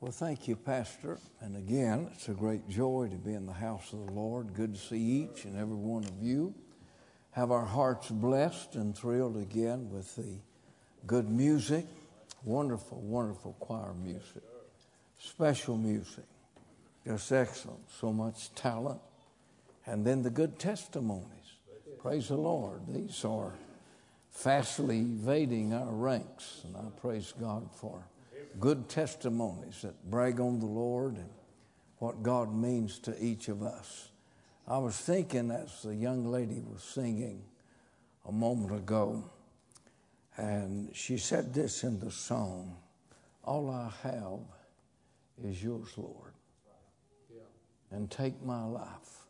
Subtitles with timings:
[0.00, 1.18] Well, thank you, Pastor.
[1.40, 4.54] And again, it's a great joy to be in the house of the Lord.
[4.54, 6.54] Good to see each and every one of you.
[7.32, 10.38] Have our hearts blessed and thrilled again with the
[11.04, 11.84] good music.
[12.44, 14.44] Wonderful, wonderful choir music.
[15.18, 16.26] Special music.
[17.04, 17.80] Just excellent.
[17.90, 19.00] So much talent.
[19.84, 21.26] And then the good testimonies.
[21.98, 22.82] Praise the Lord.
[22.86, 23.52] These are
[24.30, 26.62] fastly evading our ranks.
[26.64, 28.04] And I praise God for
[28.60, 31.30] good testimonies that brag on the Lord and
[31.98, 34.10] what God means to each of us.
[34.66, 37.42] I was thinking as the young lady was singing
[38.26, 39.24] a moment ago,
[40.36, 42.76] and she said this in the song
[43.44, 44.40] All I have
[45.42, 46.32] is yours, Lord.
[47.90, 49.26] And take my life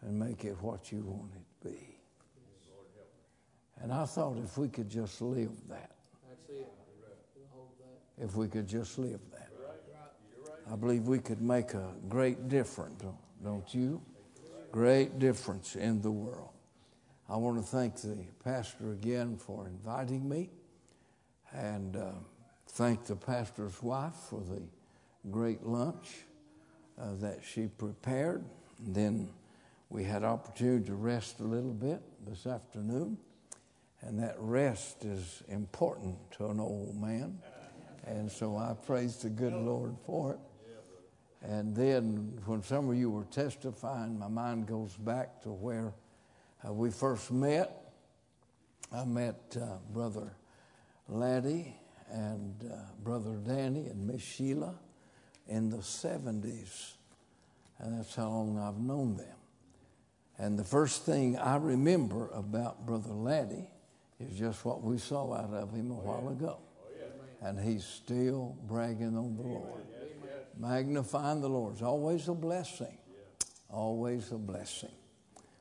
[0.00, 1.98] and make it what you want it to be.
[3.82, 5.95] And I thought if we could just live that
[8.18, 9.48] if we could just live that.
[10.70, 13.02] I believe we could make a great difference,
[13.42, 14.02] don't you?
[14.72, 16.50] Great difference in the world.
[17.28, 20.50] I want to thank the pastor again for inviting me
[21.52, 22.10] and uh,
[22.68, 24.62] thank the pastor's wife for the
[25.30, 26.24] great lunch
[27.00, 28.44] uh, that she prepared.
[28.84, 29.28] And then
[29.88, 33.18] we had opportunity to rest a little bit this afternoon,
[34.00, 37.38] and that rest is important to an old man.
[38.06, 40.38] And so I praise the good Lord for it.
[41.42, 45.92] And then when some of you were testifying, my mind goes back to where
[46.66, 47.92] uh, we first met.
[48.92, 50.32] I met uh, Brother
[51.08, 51.74] Laddie
[52.10, 54.74] and uh, Brother Danny and Miss Sheila
[55.48, 56.94] in the 70s.
[57.78, 59.36] And that's how long I've known them.
[60.38, 63.70] And the first thing I remember about Brother Laddie
[64.18, 66.58] is just what we saw out of him a while ago
[67.46, 69.82] and he's still bragging on the Lord.
[70.58, 72.98] Magnifying the Lord always a blessing.
[73.70, 74.90] Always a blessing.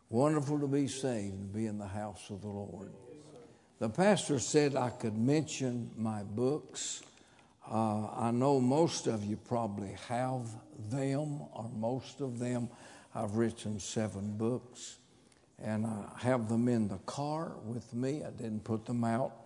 [0.10, 2.92] Wonderful to be saved and be in the house of the Lord.
[3.80, 7.04] The pastor said I could mention my books.
[7.70, 10.48] Uh, I know most of you probably have
[10.90, 12.70] them, or most of them.
[13.14, 14.98] I've written seven books,
[15.62, 18.24] and I have them in the car with me.
[18.24, 19.45] I didn't put them out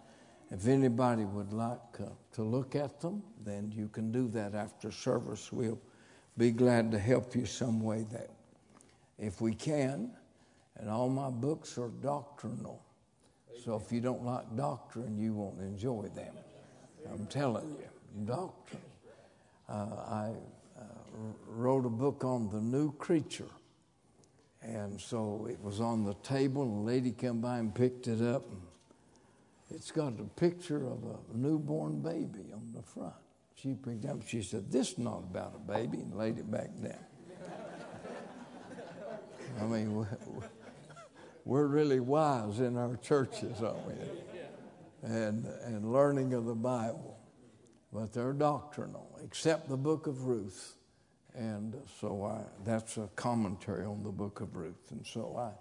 [0.52, 4.92] if anybody would like uh, to look at them, then you can do that after
[4.92, 5.52] service.
[5.52, 5.80] We'll
[6.38, 8.30] be glad to help you some way that
[9.18, 10.12] if we can.
[10.78, 12.82] And all my books are doctrinal.
[13.64, 16.34] So if you don't like doctrine, you won't enjoy them.
[17.12, 18.82] I'm telling you, doctrine.
[19.68, 20.32] Uh, I
[20.80, 20.84] uh,
[21.48, 23.50] wrote a book on the new creature.
[24.62, 28.22] And so it was on the table, and a lady came by and picked it
[28.22, 28.50] up.
[28.50, 28.62] And
[29.72, 33.14] it's got a picture of a newborn baby on the front.
[33.56, 36.70] She picked up, she said, This is not about a baby, and laid it back
[36.82, 36.94] down.
[39.60, 40.08] I mean,
[41.46, 43.94] we're really wise in our churches, aren't we?
[45.04, 47.20] And, and learning of the Bible.
[47.92, 50.76] But they're doctrinal, except the book of Ruth.
[51.34, 54.92] And so I, that's a commentary on the book of Ruth.
[54.92, 55.52] And so I,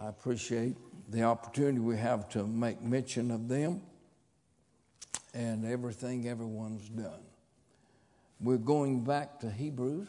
[0.00, 0.76] I appreciate
[1.08, 3.80] the opportunity we have to make mention of them
[5.34, 7.20] and everything everyone's done.
[8.40, 10.06] We're going back to Hebrews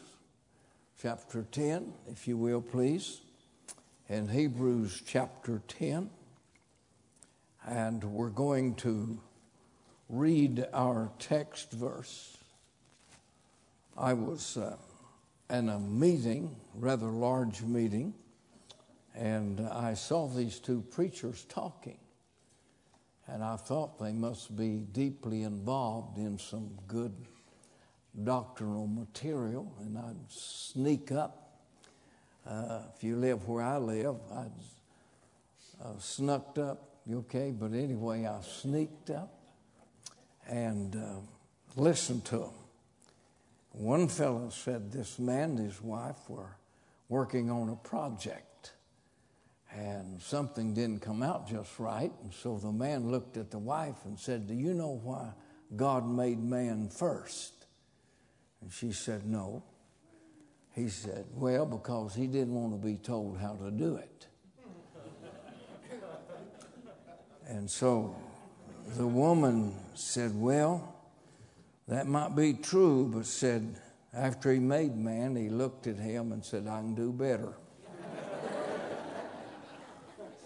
[1.01, 3.21] chapter 10, if you will, please.
[4.09, 6.11] In Hebrews chapter 10,
[7.67, 9.19] and we're going to
[10.07, 12.37] read our text verse.
[13.97, 14.75] I was uh,
[15.49, 18.13] in a meeting, rather large meeting,
[19.19, 21.97] and I saw these two preachers talking.
[23.27, 27.13] And I thought they must be deeply involved in some good
[28.23, 29.71] doctrinal material.
[29.81, 31.51] And I'd sneak up.
[32.47, 34.51] Uh, if you live where I live, I'd
[35.83, 36.89] uh, snuck up.
[37.11, 37.51] Okay?
[37.51, 39.33] But anyway, I sneaked up
[40.47, 41.19] and uh,
[41.75, 42.53] listened to them.
[43.73, 46.55] One fellow said this man and his wife were
[47.09, 48.48] working on a project
[49.71, 52.11] and something didn't come out just right.
[52.23, 55.31] And so the man looked at the wife and said, Do you know why
[55.75, 57.53] God made man first?
[58.61, 59.63] And she said, No.
[60.73, 64.27] He said, Well, because he didn't want to be told how to do it.
[67.47, 68.15] and so
[68.95, 70.95] the woman said, Well,
[71.87, 73.75] that might be true, but said,
[74.13, 77.53] after he made man, he looked at him and said, I can do better.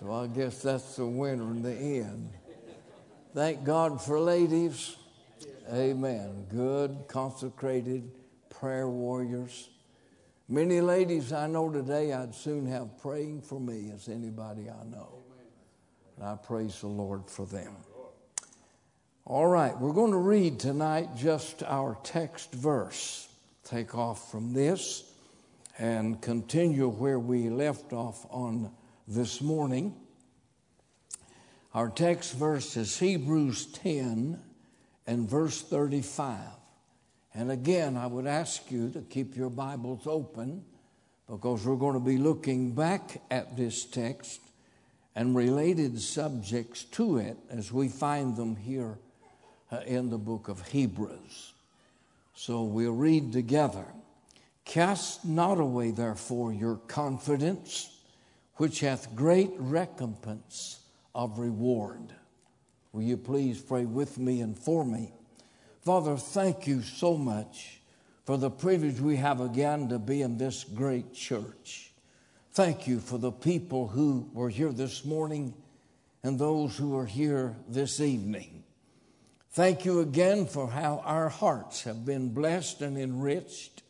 [0.04, 2.30] So I guess that's the winner in the end.
[3.34, 4.98] Thank God for ladies.
[5.72, 6.46] Amen.
[6.50, 8.12] Good, consecrated
[8.50, 9.70] prayer warriors.
[10.50, 15.24] Many ladies I know today I'd soon have praying for me as anybody I know.
[16.18, 17.74] And I praise the Lord for them.
[19.24, 23.30] All right, we're going to read tonight just our text verse.
[23.64, 25.10] Take off from this
[25.80, 28.70] and continue where we left off on
[29.08, 29.94] this morning.
[31.74, 34.40] Our text verse is Hebrews 10
[35.08, 36.40] and verse 35.
[37.34, 40.64] And again, I would ask you to keep your Bibles open
[41.28, 44.40] because we're going to be looking back at this text
[45.16, 48.98] and related subjects to it as we find them here
[49.72, 51.54] uh, in the book of Hebrews.
[52.36, 53.86] So we'll read together.
[54.66, 57.93] Cast not away, therefore, your confidence,
[58.58, 60.80] which hath great recompense
[61.16, 62.14] of reward.
[62.92, 65.12] Will you please pray with me and for me?
[65.82, 67.82] Father, thank you so much
[68.26, 71.92] for the privilege we have again to be in this great church.
[72.54, 75.56] Thank you for the people who were here this morning
[76.22, 78.64] and those who are here this evening.
[79.52, 83.84] Thank you again for how our hearts have been blessed and enriched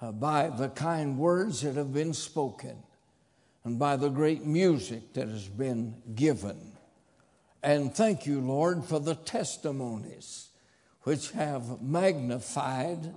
[0.00, 2.82] uh, by the kind words that have been spoken
[3.64, 6.72] and by the great music that has been given.
[7.62, 10.48] And thank you, Lord, for the testimonies
[11.02, 13.14] which have magnified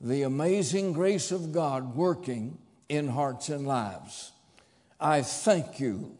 [0.00, 2.58] the amazing grace of God working
[2.88, 4.32] in hearts and lives.
[4.98, 6.18] I thank you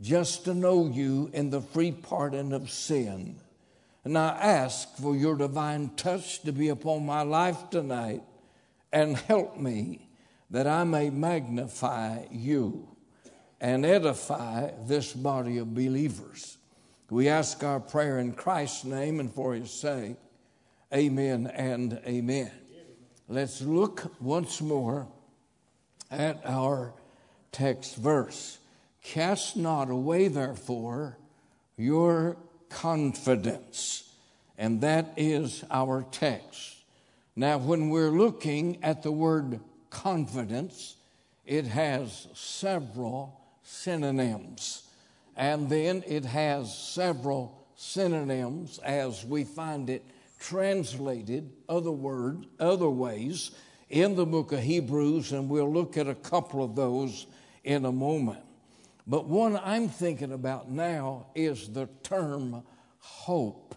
[0.00, 3.36] just to know you in the free pardon of sin.
[4.04, 8.22] And I ask for your divine touch to be upon my life tonight
[8.92, 10.08] and help me
[10.50, 12.91] that I may magnify you
[13.62, 16.58] and edify this body of believers.
[17.08, 20.16] We ask our prayer in Christ's name and for his sake.
[20.92, 22.50] Amen and amen.
[23.28, 25.06] Let's look once more
[26.10, 26.92] at our
[27.52, 28.58] text verse.
[29.00, 31.16] Cast not away, therefore,
[31.76, 32.36] your
[32.68, 34.12] confidence.
[34.58, 36.78] And that is our text.
[37.36, 40.96] Now, when we're looking at the word confidence,
[41.46, 43.38] it has several
[43.72, 44.82] synonyms.
[45.36, 50.04] And then it has several synonyms as we find it
[50.38, 53.52] translated other word, other ways
[53.88, 57.26] in the book of Hebrews, and we'll look at a couple of those
[57.64, 58.44] in a moment.
[59.06, 62.62] But one I'm thinking about now is the term
[62.98, 63.74] hope.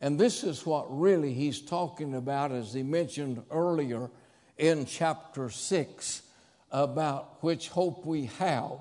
[0.00, 4.10] And this is what really he's talking about, as he mentioned earlier
[4.56, 6.22] in chapter 6,
[6.70, 8.78] about which hope we have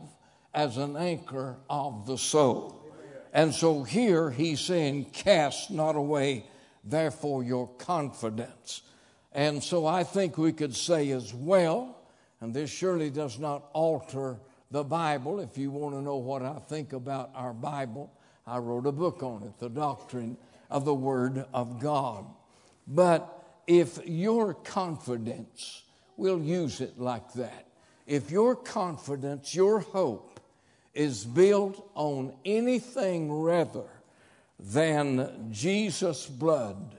[0.53, 2.77] as an anchor of the soul.
[3.33, 6.45] And so here he's saying, Cast not away,
[6.83, 8.81] therefore, your confidence.
[9.31, 11.97] And so I think we could say as well,
[12.41, 14.39] and this surely does not alter
[14.71, 15.39] the Bible.
[15.39, 18.11] If you want to know what I think about our Bible,
[18.45, 20.37] I wrote a book on it, The Doctrine
[20.69, 22.25] of the Word of God.
[22.87, 25.83] But if your confidence,
[26.17, 27.67] we'll use it like that,
[28.07, 30.30] if your confidence, your hope,
[30.93, 33.85] is built on anything rather
[34.59, 36.95] than Jesus' blood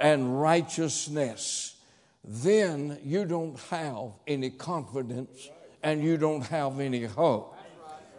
[0.00, 1.76] and righteousness,
[2.24, 5.50] then you don't have any confidence
[5.82, 7.56] and you don't have any hope.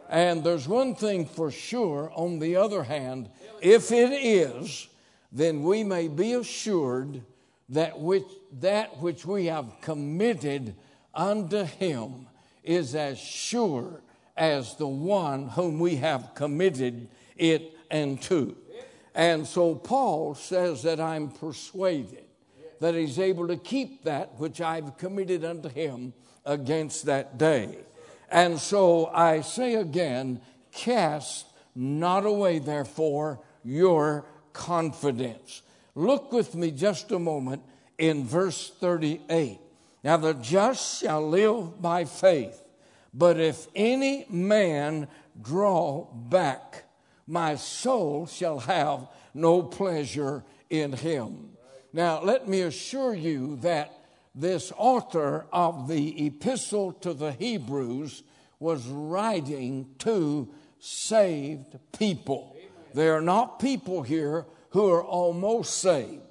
[0.09, 3.29] And there's one thing for sure, on the other hand,
[3.61, 4.87] if it is,
[5.31, 7.23] then we may be assured
[7.69, 8.27] that which,
[8.59, 10.75] that which we have committed
[11.13, 12.27] unto Him
[12.63, 14.01] is as sure
[14.37, 18.55] as the one whom we have committed it unto.
[19.13, 22.25] And so Paul says that I'm persuaded
[22.79, 26.13] that he's able to keep that which I've committed unto him
[26.45, 27.77] against that day.
[28.29, 35.61] And so I say again, cast not away, therefore, your confidence.
[35.95, 37.63] Look with me just a moment
[37.97, 39.59] in verse 38.
[40.03, 42.61] Now, the just shall live by faith.
[43.17, 45.07] But if any man
[45.41, 46.83] draw back,
[47.25, 51.51] my soul shall have no pleasure in him.
[51.93, 53.97] Now, let me assure you that
[54.35, 58.23] this author of the epistle to the Hebrews
[58.59, 62.57] was writing to saved people.
[62.93, 66.21] There are not people here who are almost saved,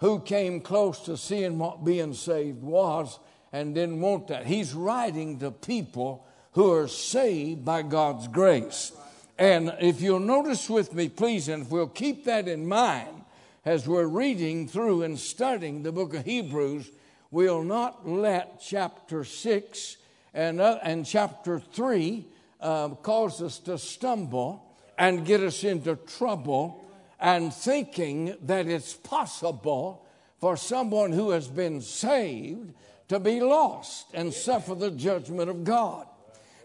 [0.00, 3.18] who came close to seeing what being saved was
[3.50, 4.44] and didn't want that.
[4.46, 8.92] He's writing to people who are saved by God's grace.
[9.38, 13.24] And if you'll notice with me, please, and if we'll keep that in mind,
[13.64, 16.90] as we're reading through and studying the book of Hebrews,
[17.30, 19.96] we'll not let chapter 6
[20.32, 22.26] and, uh, and chapter 3
[22.60, 24.64] uh, cause us to stumble
[24.96, 26.84] and get us into trouble
[27.18, 30.06] and thinking that it's possible
[30.38, 32.72] for someone who has been saved
[33.08, 36.06] to be lost and suffer the judgment of God.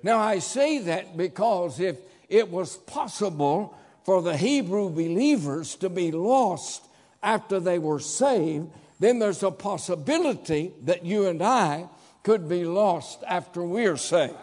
[0.04, 1.98] Now, I say that because if
[2.30, 6.84] it was possible for the Hebrew believers to be lost
[7.22, 8.68] after they were saved,
[9.00, 11.88] then there's a possibility that you and I
[12.24, 14.36] could be lost after we're saved.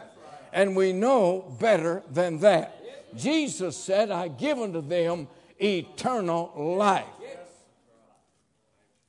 [0.53, 2.83] And we know better than that.
[3.15, 7.05] Jesus said, I give unto them eternal life.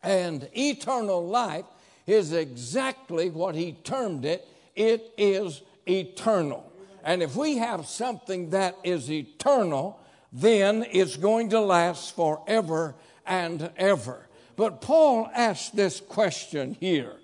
[0.04, 1.66] And eternal life
[2.06, 6.72] is exactly what he termed it it is eternal.
[7.04, 10.00] And if we have something that is eternal,
[10.32, 14.28] then it's going to last forever and ever.
[14.56, 17.16] But Paul asked this question here,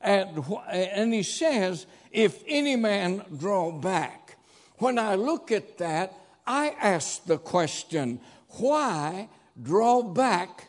[0.00, 4.36] and, and he says, If any man draw back.
[4.78, 6.14] When I look at that,
[6.46, 8.18] I ask the question,
[8.58, 9.28] why
[9.62, 10.68] draw back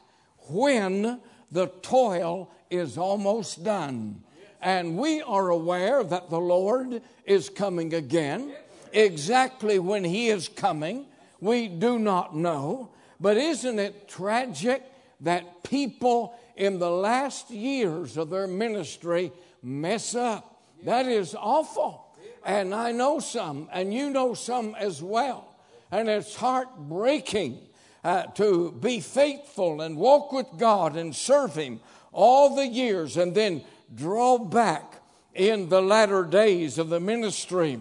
[0.49, 4.21] when the toil is almost done?
[4.61, 8.53] And we are aware that the Lord is coming again.
[8.93, 11.05] Exactly when He is coming,
[11.39, 12.89] we do not know.
[13.19, 14.83] But isn't it tragic
[15.21, 19.31] that people in the last years of their ministry
[19.63, 20.61] mess up?
[20.83, 22.05] That is awful.
[22.45, 25.55] And I know some, and you know some as well.
[25.91, 27.59] And it's heartbreaking
[28.03, 31.79] uh, to be faithful and walk with God and serve Him
[32.11, 35.01] all the years and then draw back
[35.33, 37.79] in the latter days of the ministry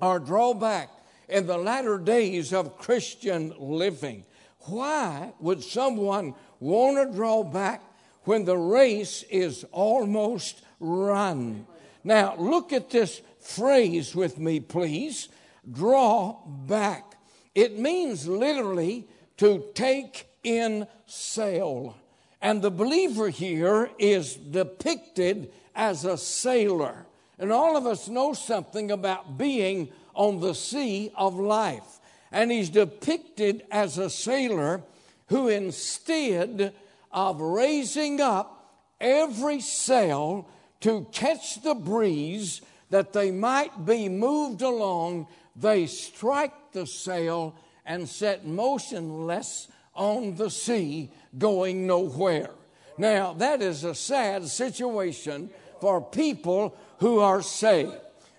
[0.00, 0.90] or draw back
[1.28, 4.24] in the latter days of Christian living.
[4.60, 7.82] Why would someone want to draw back
[8.24, 11.66] when the race is almost run?
[12.02, 15.28] Now, look at this phrase with me, please.
[15.70, 17.14] Draw back.
[17.54, 19.06] It means literally
[19.38, 21.96] to take in sail.
[22.44, 27.06] And the believer here is depicted as a sailor.
[27.38, 32.00] And all of us know something about being on the sea of life.
[32.30, 34.82] And he's depicted as a sailor
[35.28, 36.74] who, instead
[37.10, 40.46] of raising up every sail
[40.80, 42.60] to catch the breeze
[42.90, 50.50] that they might be moved along, they strike the sail and set motionless on the
[50.50, 52.50] sea, going nowhere.
[52.98, 57.94] Now, that is a sad situation for people who are saved,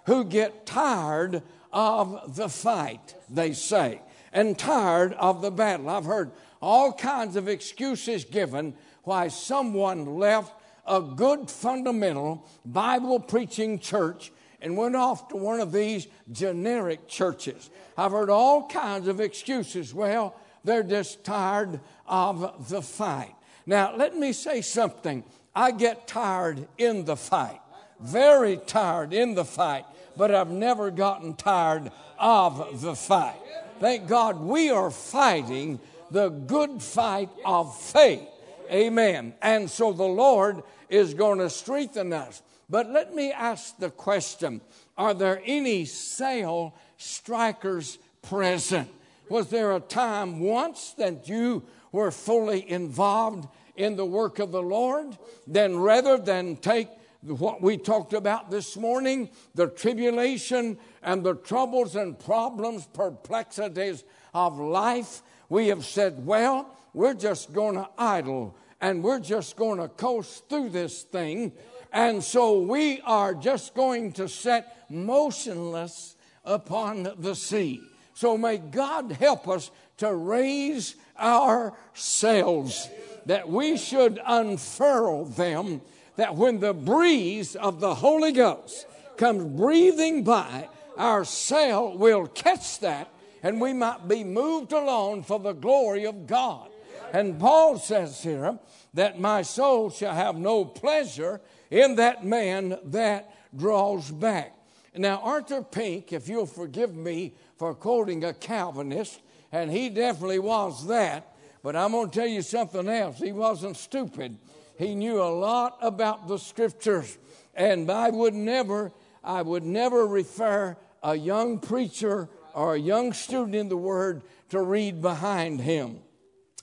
[0.05, 5.89] who get tired of the fight, they say, and tired of the battle.
[5.89, 6.31] I've heard
[6.61, 10.53] all kinds of excuses given why someone left
[10.87, 14.31] a good fundamental Bible preaching church
[14.61, 17.69] and went off to one of these generic churches.
[17.97, 19.93] I've heard all kinds of excuses.
[19.93, 20.35] Well,
[20.65, 23.35] they're just tired of the fight.
[23.65, 25.23] Now, let me say something.
[25.55, 27.61] I get tired in the fight,
[27.99, 29.85] very tired in the fight,
[30.17, 33.39] but I've never gotten tired of the fight.
[33.79, 35.79] Thank God we are fighting
[36.11, 38.27] the good fight of faith.
[38.71, 39.33] Amen.
[39.41, 42.41] And so the Lord is going to strengthen us.
[42.69, 44.61] But let me ask the question
[44.97, 48.89] Are there any sail strikers present?
[49.29, 54.61] Was there a time once that you were fully involved in the work of the
[54.61, 55.17] Lord?
[55.47, 56.89] Then rather than take
[57.21, 64.03] what we talked about this morning, the tribulation and the troubles and problems, perplexities
[64.33, 69.79] of life, we have said, well, we're just going to idle and we're just going
[69.79, 71.51] to coast through this thing
[71.95, 77.81] and so we are just going to set motionless upon the sea.
[78.15, 82.89] So may God help us to raise our sails,
[83.25, 85.81] that we should unfurl them,
[86.15, 92.79] that when the breeze of the Holy Ghost comes breathing by, our sail will catch
[92.79, 93.09] that
[93.43, 96.69] and we might be moved along for the glory of God.
[97.13, 98.57] And Paul says here
[98.93, 104.55] that my soul shall have no pleasure in that man that draws back.
[104.97, 109.19] Now, Arthur Pink, if you'll forgive me for quoting a Calvinist,
[109.51, 113.17] and he definitely was that, but I'm going to tell you something else.
[113.19, 114.37] He wasn't stupid.
[114.77, 117.17] He knew a lot about the scriptures,
[117.53, 118.91] and I would never,
[119.23, 124.61] I would never refer a young preacher or a young student in the Word to
[124.61, 125.99] read behind him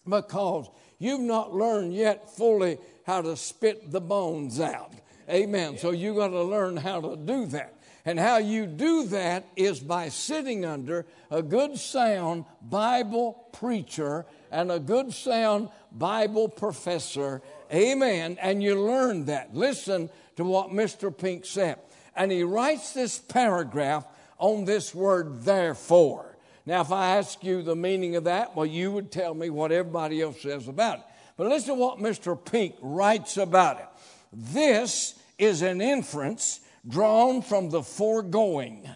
[0.09, 0.69] because
[0.99, 4.93] you've not learned yet fully how to spit the bones out.
[5.29, 5.79] Amen.
[5.79, 7.77] So you got to learn how to do that.
[8.05, 14.73] And how you do that is by sitting under a good sound Bible preacher and
[14.73, 17.43] a good sound Bible professor.
[17.73, 18.39] Amen.
[18.41, 19.55] And you learn that.
[19.55, 21.17] Listen to what Mr.
[21.17, 21.79] Pink said.
[22.17, 24.05] And he writes this paragraph
[24.39, 26.37] on this word, therefore.
[26.67, 29.73] Now, if I ask you the meaning of that, well, you would tell me what
[29.73, 31.05] everybody else says about it.
[31.37, 32.37] But listen to what Mr.
[32.43, 33.87] Pink writes about it.
[34.33, 38.89] This is an inference drawn from the foregoing.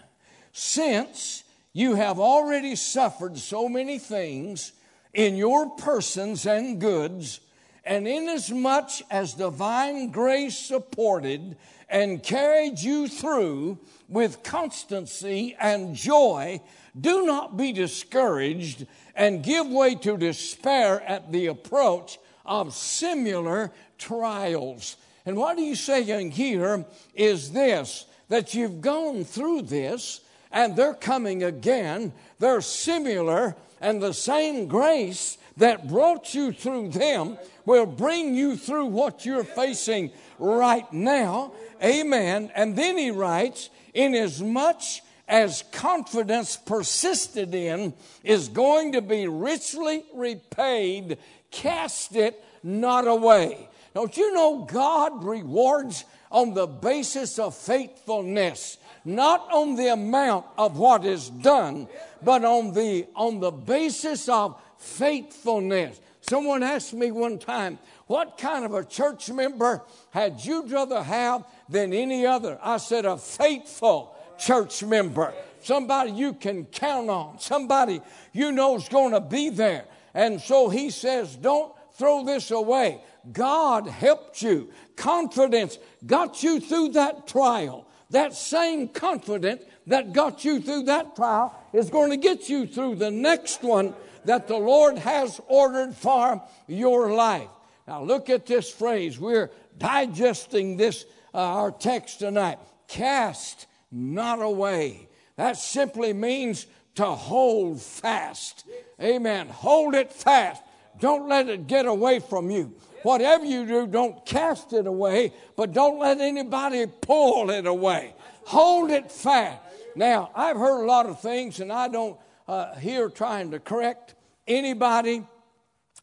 [0.52, 4.72] Since you have already suffered so many things
[5.12, 7.40] in your persons and goods,
[7.86, 11.56] and inasmuch as divine grace supported
[11.88, 13.78] and carried you through
[14.08, 16.60] with constancy and joy,
[17.00, 24.96] do not be discouraged and give way to despair at the approach of similar trials.
[25.26, 31.42] And what he's saying here is this that you've gone through this and they're coming
[31.42, 32.12] again.
[32.38, 38.86] They're similar, and the same grace that brought you through them will bring you through
[38.86, 41.52] what you're facing right now.
[41.82, 42.50] Amen.
[42.54, 44.82] And then he writes, inasmuch
[45.28, 51.18] as confidence persisted in is going to be richly repaid,
[51.50, 53.68] cast it not away.
[53.96, 58.76] Don't you know God rewards on the basis of faithfulness,
[59.06, 61.88] not on the amount of what is done,
[62.22, 65.98] but on the, on the basis of faithfulness.
[66.20, 71.46] Someone asked me one time, What kind of a church member had you rather have
[71.66, 72.58] than any other?
[72.62, 75.32] I said, A faithful church member.
[75.62, 77.38] Somebody you can count on.
[77.38, 78.02] Somebody
[78.34, 79.86] you know is going to be there.
[80.12, 83.00] And so he says, Don't throw this away.
[83.32, 84.70] God helped you.
[84.96, 87.86] Confidence got you through that trial.
[88.10, 92.96] That same confidence that got you through that trial is going to get you through
[92.96, 93.94] the next one
[94.24, 97.48] that the Lord has ordered for your life.
[97.86, 99.18] Now, look at this phrase.
[99.18, 102.58] We're digesting this, uh, our text tonight.
[102.88, 105.08] Cast not away.
[105.36, 106.66] That simply means
[106.96, 108.66] to hold fast.
[109.00, 109.48] Amen.
[109.48, 110.62] Hold it fast.
[111.00, 112.74] Don't let it get away from you.
[113.02, 118.14] Whatever you do, don't cast it away, but don't let anybody pull it away.
[118.46, 119.60] Hold it fast.
[119.94, 124.14] Now, I've heard a lot of things, and I don't uh, here trying to correct
[124.46, 125.24] anybody,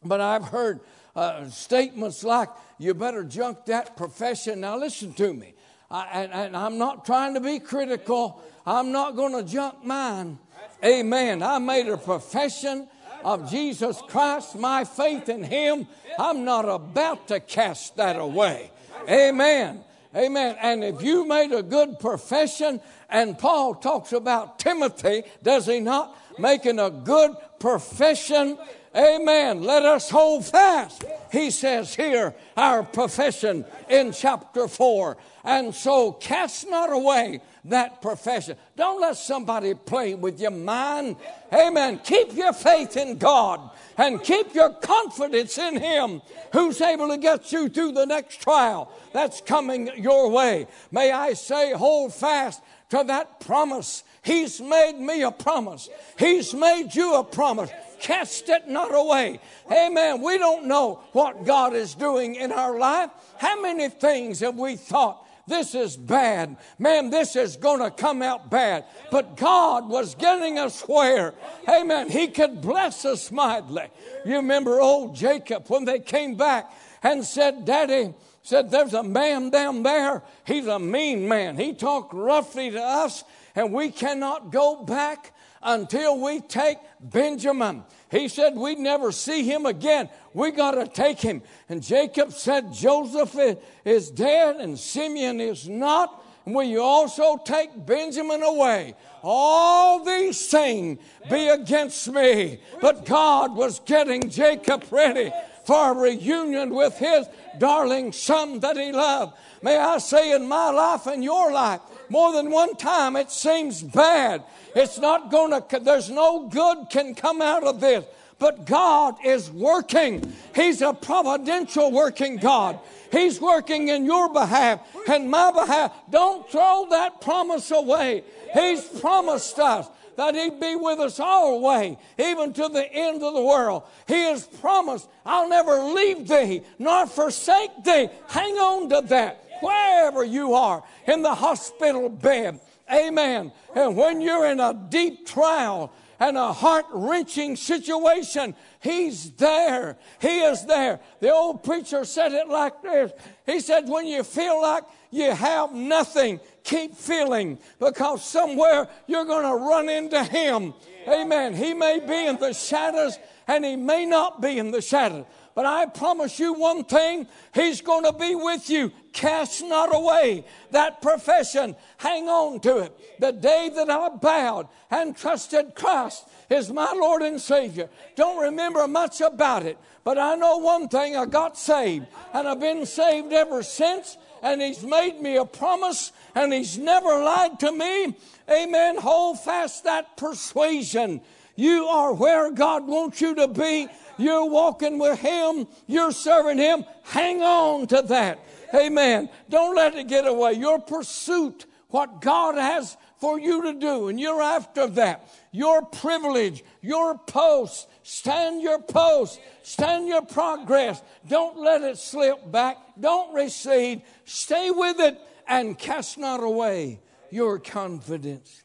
[0.02, 0.80] but I've heard
[1.14, 4.60] uh, statements like, you better junk that profession.
[4.60, 5.54] Now, listen to me.
[5.90, 8.42] I, and, and I'm not trying to be critical.
[8.66, 10.38] I'm not going to junk mine.
[10.84, 11.42] Amen.
[11.42, 12.88] I made a profession
[13.24, 15.86] of Jesus Christ, my faith in Him,
[16.18, 18.70] I'm not about to cast that away.
[19.08, 19.82] Amen.
[20.14, 20.56] Amen.
[20.60, 26.16] And if you made a good profession, and Paul talks about Timothy, does he not?
[26.38, 28.56] Making a good profession.
[28.96, 29.62] Amen.
[29.62, 31.04] Let us hold fast.
[31.32, 35.16] He says here, our profession in chapter 4.
[35.42, 38.56] And so cast not away that profession.
[38.76, 41.16] Don't let somebody play with your mind.
[41.52, 42.00] Amen.
[42.04, 46.20] Keep your faith in God and keep your confidence in Him
[46.52, 50.66] who's able to get you through the next trial that's coming your way.
[50.90, 54.04] May I say, hold fast to that promise.
[54.22, 55.88] He's made me a promise.
[56.18, 57.70] He's made you a promise.
[58.00, 59.40] Cast it not away.
[59.72, 60.20] Amen.
[60.20, 63.10] We don't know what God is doing in our life.
[63.38, 66.56] How many things have we thought this is bad.
[66.78, 68.84] Man, this is going to come out bad.
[69.10, 71.34] But God was getting us where,
[71.68, 73.88] amen, He could bless us mightily.
[74.24, 79.50] You remember old Jacob when they came back and said, Daddy, said, There's a man
[79.50, 80.22] down there.
[80.46, 81.56] He's a mean man.
[81.56, 87.84] He talked roughly to us, and we cannot go back until we take Benjamin.
[88.14, 90.08] He said we'd never see him again.
[90.34, 91.42] We got to take him.
[91.68, 93.36] And Jacob said, Joseph
[93.84, 96.24] is dead and Simeon is not.
[96.46, 98.94] And will you also take Benjamin away?
[99.24, 102.60] All these things be against me.
[102.80, 105.32] But God was getting Jacob ready
[105.64, 107.26] for a reunion with his
[107.58, 109.36] darling son that he loved.
[109.64, 113.82] May I say in my life and your life, more than one time it seems
[113.82, 114.44] bad.
[114.76, 118.04] It's not going to, there's no good can come out of this.
[118.38, 120.34] But God is working.
[120.54, 122.78] He's a providential working God.
[123.10, 125.92] He's working in your behalf and my behalf.
[126.10, 128.22] Don't throw that promise away.
[128.52, 133.42] He's promised us that He'd be with us way, even to the end of the
[133.42, 133.84] world.
[134.06, 138.10] He has promised, I'll never leave thee nor forsake thee.
[138.28, 142.60] Hang on to that wherever you are in the hospital bed.
[142.92, 143.52] Amen.
[143.74, 149.96] And when you're in a deep trial and a heart wrenching situation, He's there.
[150.20, 151.00] He is there.
[151.20, 153.12] The old preacher said it like this
[153.46, 159.44] He said, When you feel like you have nothing, keep feeling because somewhere you're going
[159.44, 160.74] to run into Him.
[161.08, 161.54] Amen.
[161.54, 165.26] He may be in the shadows and He may not be in the shadows.
[165.54, 168.92] But I promise you one thing He's going to be with you.
[169.12, 171.76] Cast not away that profession.
[171.98, 173.20] Hang on to it.
[173.20, 177.88] The day that I bowed and trusted Christ is my Lord and Savior.
[178.16, 182.60] Don't remember much about it, but I know one thing I got saved, and I've
[182.60, 184.18] been saved ever since.
[184.42, 188.14] And He's made me a promise, and He's never lied to me.
[188.50, 188.98] Amen.
[188.98, 191.22] Hold fast that persuasion.
[191.56, 193.88] You are where God wants you to be.
[194.18, 195.66] You're walking with Him.
[195.86, 196.84] You're serving Him.
[197.04, 198.38] Hang on to that.
[198.74, 199.28] Amen.
[199.48, 200.54] Don't let it get away.
[200.54, 205.32] Your pursuit, what God has for you to do, and you're after that.
[205.52, 207.88] Your privilege, your post.
[208.02, 209.40] Stand your post.
[209.62, 211.02] Stand your progress.
[211.28, 212.76] Don't let it slip back.
[213.00, 214.02] Don't recede.
[214.24, 218.62] Stay with it and cast not away your confidence.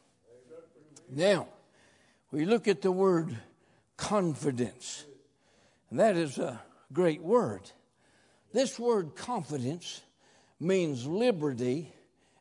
[1.08, 1.48] Now,
[2.30, 3.36] we look at the word
[3.96, 5.04] confidence.
[5.90, 6.60] And that is a
[6.92, 7.70] great word.
[8.52, 10.02] This word confidence
[10.58, 11.92] means liberty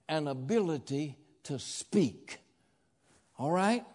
[0.08, 2.39] and ability to speak.
[3.38, 3.86] All right?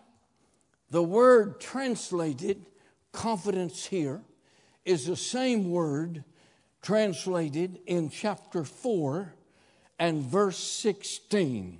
[0.90, 2.66] The word translated
[3.12, 4.22] confidence here
[4.84, 6.24] is the same word
[6.82, 9.34] translated in chapter 4
[9.98, 11.78] and verse 16.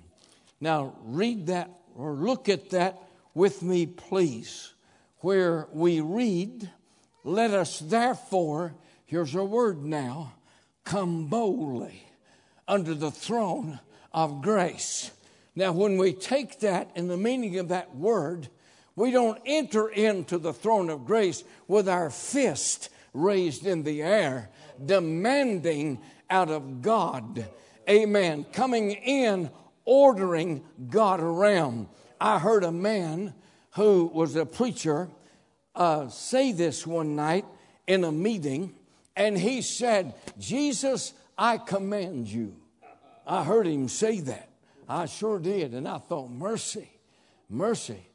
[0.59, 3.01] Now, read that or look at that
[3.35, 4.73] with me, please,
[5.19, 6.71] where we read,
[7.23, 8.73] Let us therefore,
[9.05, 10.33] here's a word now,
[10.83, 12.07] come boldly
[12.67, 13.79] under the throne
[14.11, 15.11] of grace.
[15.55, 18.47] Now, when we take that in the meaning of that word,
[18.95, 24.49] we don't enter into the throne of grace with our fist raised in the air,
[24.83, 27.45] demanding out of God.
[27.89, 28.45] Amen.
[28.51, 29.49] Coming in,
[29.85, 31.87] ordering God around.
[32.19, 33.33] I heard a man
[33.71, 35.09] who was a preacher
[35.75, 37.45] uh, say this one night
[37.87, 38.73] in a meeting,
[39.15, 42.55] and he said, Jesus, I command you.
[43.27, 44.49] I heard him say that.
[44.87, 45.73] I sure did.
[45.73, 46.89] And I thought, mercy,
[47.49, 48.07] mercy,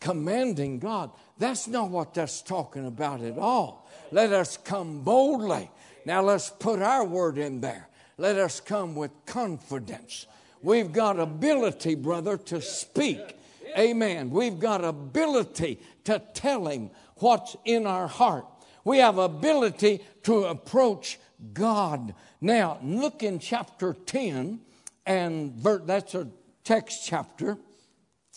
[0.00, 1.10] commanding God.
[1.38, 3.88] That's not what that's talking about at all.
[4.10, 5.70] Let us come boldly.
[6.04, 7.88] Now let's put our word in there.
[8.16, 10.26] Let us come with confidence.
[10.62, 13.38] We've got ability, brother, to speak.
[13.76, 14.30] Amen.
[14.30, 18.46] We've got ability to tell him what's in our heart.
[18.84, 21.18] We have ability to approach
[21.52, 22.14] God.
[22.40, 24.60] Now, look in chapter 10,
[25.06, 26.28] and that's a
[26.64, 27.58] text chapter.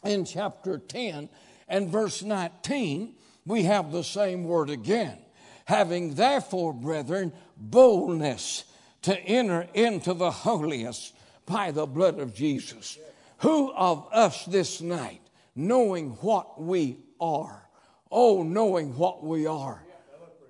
[0.04, 1.30] In chapter 10
[1.68, 5.18] and verse 19, we have the same word again.
[5.66, 8.66] Having therefore, brethren, boldness
[9.04, 11.16] to enter into the holiest
[11.52, 12.98] by the blood of Jesus.
[13.40, 15.22] Who of us this night,
[15.56, 17.68] knowing what we are,
[18.12, 19.84] oh, knowing what we are,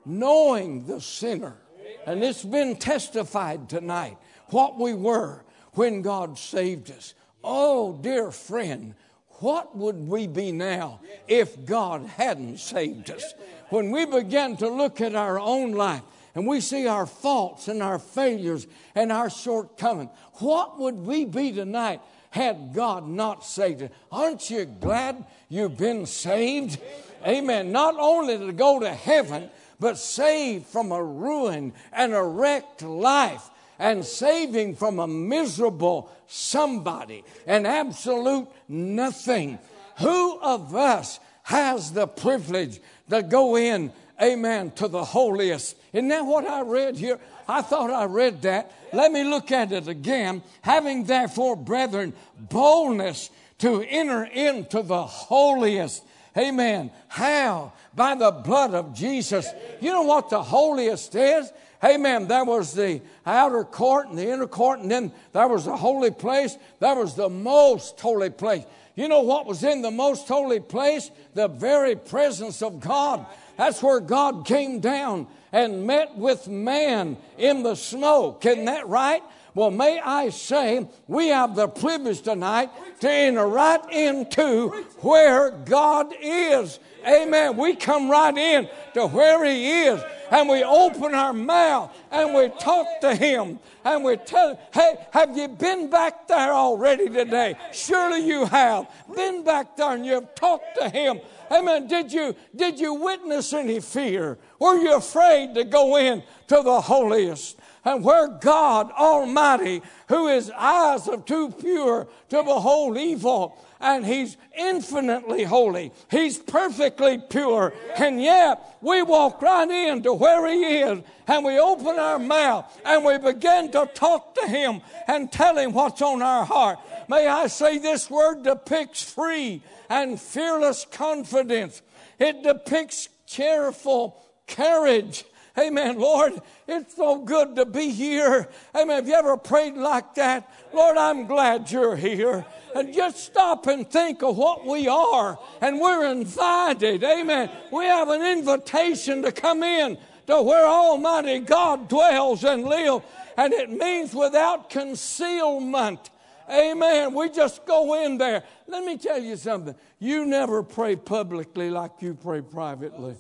[0.06, 1.58] knowing the sinner,
[2.06, 7.14] and it's been testified tonight what we were when God saved us.
[7.44, 8.96] Oh, dear friend,
[9.40, 13.34] what would we be now if God hadn't saved us?
[13.70, 16.04] When we begin to look at our own life
[16.36, 21.52] and we see our faults and our failures and our shortcomings, what would we be
[21.52, 23.90] tonight had God not saved us?
[24.12, 26.80] Aren't you glad you've been saved?
[27.26, 27.72] Amen.
[27.72, 33.50] Not only to go to heaven, but saved from a ruined and a wrecked life
[33.80, 39.58] and saving from a miserable somebody, an absolute nothing.
[39.98, 43.92] Who of us has the privilege to go in,
[44.22, 45.76] amen, to the holiest?
[45.94, 47.20] Isn't that what I read here?
[47.48, 48.72] I thought I read that.
[48.94, 50.42] Let me look at it again.
[50.62, 53.30] Having therefore, brethren, boldness
[53.60, 56.04] to enter into the holiest.
[56.38, 56.92] Amen.
[57.08, 57.74] How?
[57.96, 59.48] By the blood of Jesus.
[59.82, 61.52] You know what the holiest is?
[61.84, 62.28] Amen.
[62.28, 66.12] There was the outer court and the inner court, and then there was the holy
[66.12, 66.56] place.
[66.80, 68.64] There was the most holy place.
[68.96, 71.10] You know what was in the most holy place?
[71.34, 73.26] The very presence of God.
[73.58, 78.46] That's where God came down and met with man in the smoke.
[78.46, 79.22] Isn't that right?
[79.54, 82.70] Well, may I say, we have the privilege tonight
[83.02, 86.80] to enter right into where God is.
[87.06, 87.58] Amen.
[87.58, 92.50] We come right in to where He is and we open our mouth and we
[92.60, 97.56] talk to Him and we tell hey, have you been back there already today?
[97.74, 98.88] Surely you have.
[99.14, 101.20] Been back there and you've talked to Him.
[101.52, 101.88] Amen.
[101.88, 104.38] Did you, did you witness any fear?
[104.60, 107.58] Were you afraid to go in to the holiest?
[107.84, 114.38] and where God Almighty, who is eyes of too pure to behold evil, and He's
[114.56, 121.46] infinitely holy, He's perfectly pure, and yet we walk right into where He is, and
[121.46, 126.02] we open our mouth and we begin to talk to Him and tell Him what's
[126.02, 126.80] on our heart.
[127.08, 131.82] May I say this word depicts free and fearless confidence.
[132.18, 135.26] It depicts cheerful courage
[135.58, 136.00] Amen.
[136.00, 138.48] Lord, it's so good to be here.
[138.74, 138.96] Amen.
[138.96, 140.50] Have you ever prayed like that?
[140.72, 142.46] Lord, I'm glad you're here.
[142.74, 145.38] And just stop and think of what we are.
[145.60, 147.04] And we're invited.
[147.04, 147.50] Amen.
[147.70, 153.04] We have an invitation to come in to where Almighty God dwells and lives.
[153.36, 156.10] And it means without concealment.
[156.52, 157.14] Amen.
[157.14, 158.44] We just go in there.
[158.68, 159.76] Let me tell you something.
[160.00, 163.16] You never pray publicly like you pray privately.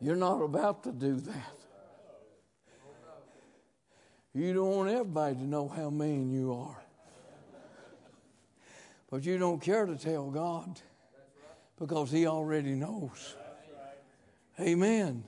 [0.00, 1.52] You're not about to do that.
[4.34, 6.82] You don't want everybody to know how mean you are.
[9.10, 10.78] But you don't care to tell God
[11.78, 13.36] because He already knows.
[14.60, 15.24] Amen.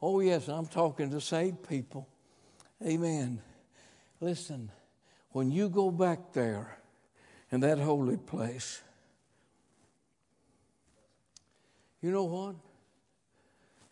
[0.00, 2.08] Oh, yes, I'm talking to saved people.
[2.84, 3.40] Amen.
[4.22, 4.70] Listen,
[5.30, 6.78] when you go back there
[7.50, 8.80] in that holy place,
[12.00, 12.54] you know what?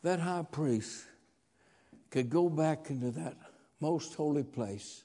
[0.03, 1.05] that high priest
[2.11, 3.37] could go back into that
[3.81, 5.03] most holy place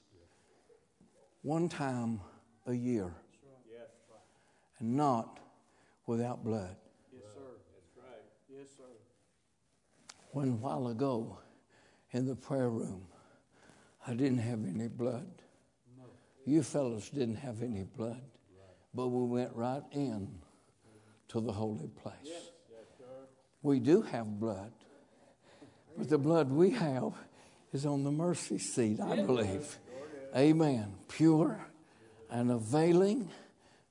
[1.42, 2.20] one time
[2.66, 3.12] a year
[4.78, 5.40] and not
[6.06, 6.76] without blood.
[7.12, 7.40] Yes, sir.
[7.74, 8.24] That's right.
[8.48, 8.84] Yes, sir.
[10.30, 11.38] When a while ago
[12.12, 13.06] in the prayer room,
[14.06, 15.28] I didn't have any blood.
[16.44, 18.22] You fellows didn't have any blood.
[18.94, 20.28] But we went right in
[21.28, 22.52] to the holy place.
[23.62, 24.72] We do have blood.
[25.98, 27.12] But the blood we have
[27.72, 29.78] is on the mercy seat, I believe.
[30.36, 30.94] Amen.
[31.08, 31.66] Pure
[32.30, 33.30] and availing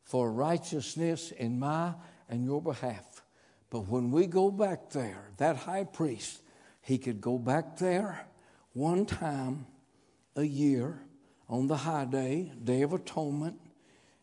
[0.03, 1.93] for righteousness in my
[2.29, 3.23] and your behalf.
[3.69, 6.41] But when we go back there, that high priest,
[6.81, 8.27] he could go back there
[8.73, 9.65] one time
[10.35, 11.01] a year
[11.47, 13.59] on the high day, Day of Atonement,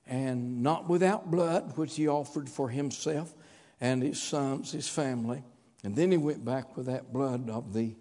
[0.07, 3.35] and not without blood, which he offered for himself
[3.81, 5.43] and his sons, his family.
[5.85, 7.95] And then he went back with that blood of the,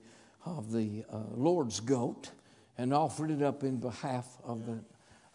[0.45, 2.32] of the uh, Lord's goat
[2.78, 4.80] and offered it up in behalf of the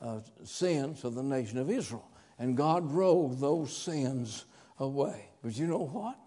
[0.01, 2.09] uh, sins of the nation of Israel.
[2.39, 4.45] And God rolled those sins
[4.79, 5.31] away.
[5.43, 6.19] But you know what?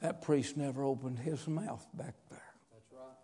[0.00, 2.52] That priest never opened his mouth back there.
[2.72, 3.16] That's right.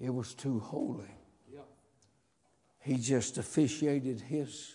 [0.00, 1.14] It was too holy.
[1.52, 1.60] Yeah.
[2.80, 4.74] He just officiated his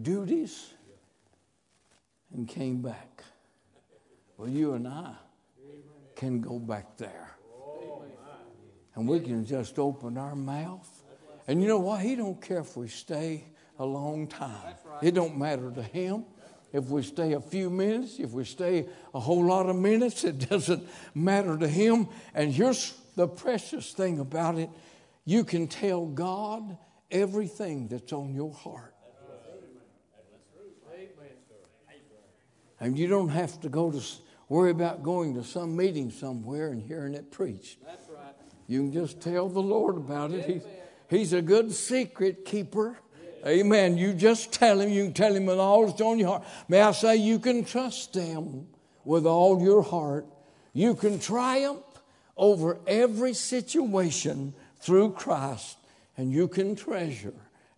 [0.00, 0.72] duties
[2.32, 3.22] and came back.
[4.36, 5.14] Well, you and I
[6.16, 7.30] can go back there.
[8.94, 10.88] And we can just open our mouth.
[11.46, 12.00] And you know what?
[12.00, 13.44] He don't care if we stay
[13.78, 14.74] a long time.
[15.02, 16.24] It don't matter to him
[16.72, 20.38] if we stay a few minutes, if we stay a whole lot of minutes, it
[20.50, 22.08] doesn't matter to him.
[22.34, 24.70] And here's the precious thing about it
[25.24, 26.78] you can tell God
[27.10, 28.94] everything that's on your heart.
[32.80, 34.00] And you don't have to go to
[34.48, 37.84] worry about going to some meeting somewhere and hearing it preached.
[37.84, 38.34] That's right.
[38.68, 40.44] You can just tell the Lord about it.
[40.44, 40.62] He's,
[41.10, 42.96] he's a good secret keeper.
[43.44, 43.98] Amen.
[43.98, 44.90] You just tell him.
[44.90, 46.44] You can tell him with all that's on your heart.
[46.68, 48.68] May I say, you can trust him
[49.04, 50.26] with all your heart.
[50.72, 51.82] You can triumph
[52.38, 55.76] over every situation through Christ,
[56.16, 57.34] and you can treasure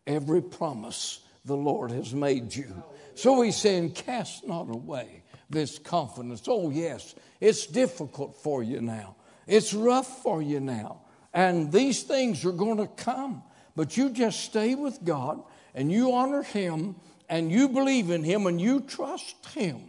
[0.06, 2.82] every promise the Lord has made you.
[3.14, 6.42] So he's saying, Cast not away this confidence.
[6.46, 9.16] Oh, yes, it's difficult for you now.
[9.46, 11.00] It's rough for you now.
[11.32, 13.42] And these things are going to come.
[13.76, 15.42] But you just stay with God
[15.74, 16.96] and you honor Him
[17.28, 19.80] and you believe in Him and you trust Him.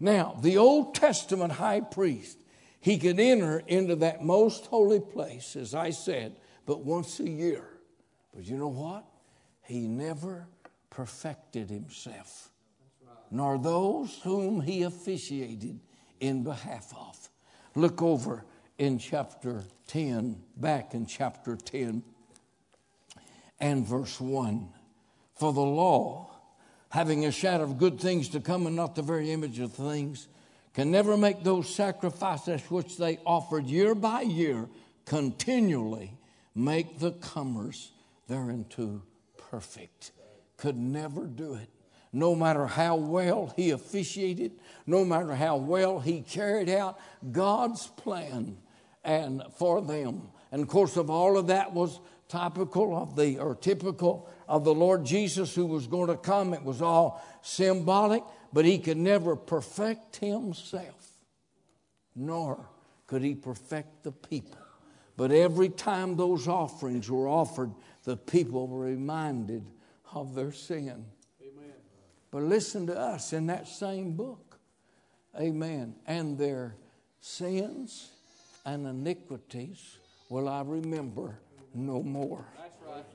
[0.00, 2.38] Now, the Old Testament high priest,
[2.80, 6.36] he could enter into that most holy place, as I said,
[6.66, 7.64] but once a year.
[8.34, 9.04] But you know what?
[9.62, 10.46] He never
[10.90, 12.50] perfected himself
[13.30, 15.80] nor those whom he officiated
[16.20, 17.28] in behalf of.
[17.74, 18.44] Look over
[18.78, 22.02] in chapter 10, back in chapter 10
[23.60, 24.68] and verse 1.
[25.34, 26.30] For the law,
[26.90, 30.28] having a shadow of good things to come and not the very image of things,
[30.78, 34.68] can never make those sacrifices which they offered year by year
[35.06, 36.16] continually
[36.54, 37.90] make the comers
[38.28, 39.02] thereunto
[39.50, 40.12] perfect.
[40.56, 41.68] Could never do it.
[42.12, 44.52] No matter how well he officiated,
[44.86, 46.96] no matter how well he carried out
[47.32, 48.56] God's plan
[49.02, 50.28] and for them.
[50.52, 54.74] And of course, of all of that was typical of the or typical of the
[54.74, 56.54] Lord Jesus who was going to come.
[56.54, 61.12] It was all symbolic, but he could never perfect himself,
[62.14, 62.68] nor
[63.06, 64.58] could he perfect the people.
[65.16, 67.72] But every time those offerings were offered,
[68.04, 69.64] the people were reminded
[70.14, 71.04] of their sin.
[71.42, 71.72] Amen.
[72.30, 74.58] But listen to us in that same book.
[75.38, 75.94] Amen.
[76.06, 76.76] And their
[77.20, 78.12] sins
[78.64, 81.40] and iniquities will I remember
[81.74, 82.44] no more.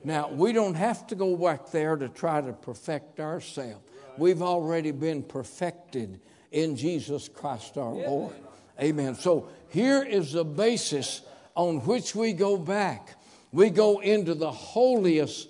[0.02, 3.82] Now, we don't have to go back there to try to perfect ourselves.
[4.16, 6.20] We've already been perfected
[6.52, 8.34] in Jesus Christ our Lord.
[8.80, 9.14] Amen.
[9.14, 11.22] So here is the basis
[11.54, 13.16] on which we go back.
[13.52, 15.48] We go into the holiest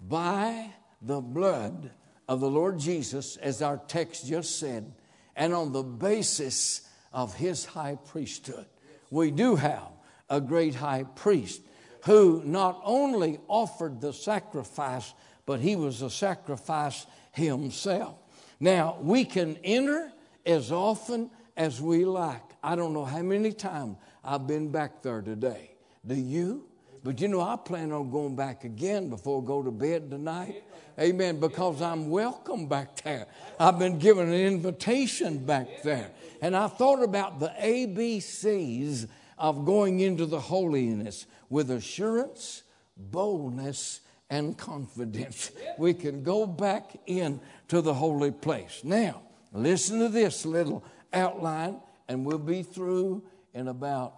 [0.00, 0.70] by
[1.00, 1.90] the blood
[2.28, 4.92] of the Lord Jesus, as our text just said,
[5.36, 8.66] and on the basis of his high priesthood.
[9.10, 9.88] We do have
[10.30, 11.60] a great high priest
[12.04, 15.12] who not only offered the sacrifice,
[15.44, 18.16] but he was a sacrifice himself.
[18.60, 20.12] Now, we can enter
[20.46, 22.42] as often as we like.
[22.62, 25.72] I don't know how many times I've been back there today.
[26.06, 26.64] Do you?
[27.04, 30.62] But you know, I plan on going back again before I go to bed tonight.
[31.00, 31.40] Amen.
[31.40, 33.26] Because I'm welcome back there.
[33.58, 36.10] I've been given an invitation back there.
[36.40, 42.62] And I thought about the ABCs of going into the holiness with assurance,
[42.96, 44.00] boldness,
[44.32, 45.52] and confidence.
[45.78, 48.80] We can go back in to the holy place.
[48.82, 49.20] Now,
[49.52, 54.14] listen to this little outline, and we'll be through in about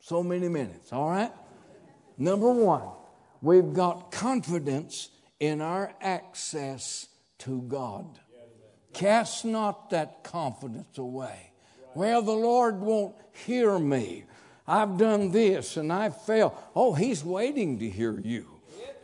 [0.00, 1.32] so many minutes, all right?
[2.18, 2.90] Number one,
[3.40, 5.08] we've got confidence
[5.40, 8.20] in our access to God.
[8.92, 11.52] Cast not that confidence away.
[11.94, 13.14] Well, the Lord won't
[13.46, 14.24] hear me.
[14.66, 16.52] I've done this and I failed.
[16.76, 18.53] Oh, He's waiting to hear you.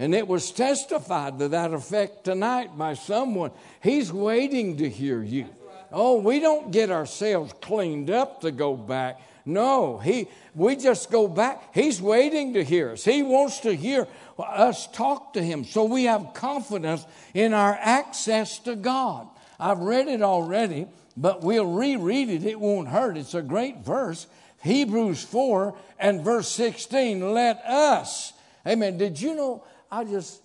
[0.00, 3.50] And it was testified to that effect tonight by someone.
[3.82, 5.46] He's waiting to hear you.
[5.92, 9.20] Oh, we don't get ourselves cleaned up to go back.
[9.44, 11.74] No, he, we just go back.
[11.74, 13.04] He's waiting to hear us.
[13.04, 14.08] He wants to hear
[14.38, 15.64] us talk to him.
[15.64, 19.28] So we have confidence in our access to God.
[19.58, 22.46] I've read it already, but we'll reread it.
[22.46, 23.18] It won't hurt.
[23.18, 24.26] It's a great verse.
[24.62, 27.34] Hebrews 4 and verse 16.
[27.34, 28.32] Let us.
[28.66, 28.96] Amen.
[28.96, 29.64] Did you know?
[29.90, 30.42] I just,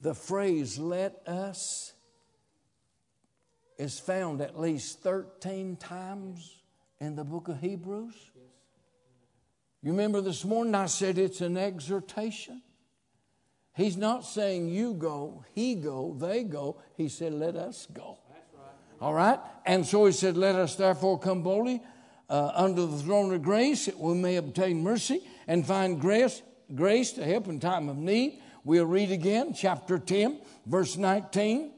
[0.00, 1.92] the phrase let us
[3.78, 6.62] is found at least 13 times
[7.00, 8.14] in the book of Hebrews?
[9.82, 12.62] You remember this morning I said it's an exhortation.
[13.76, 16.80] He's not saying you go, he go, they go.
[16.96, 18.18] He said, let us go.
[19.00, 19.38] All right?
[19.66, 21.82] And so he said, let us therefore come boldly
[22.30, 26.40] uh, under the throne of grace that we may obtain mercy and find grace,
[26.74, 28.40] grace to help in time of need.
[28.64, 31.72] We'll read again, chapter 10, verse 19.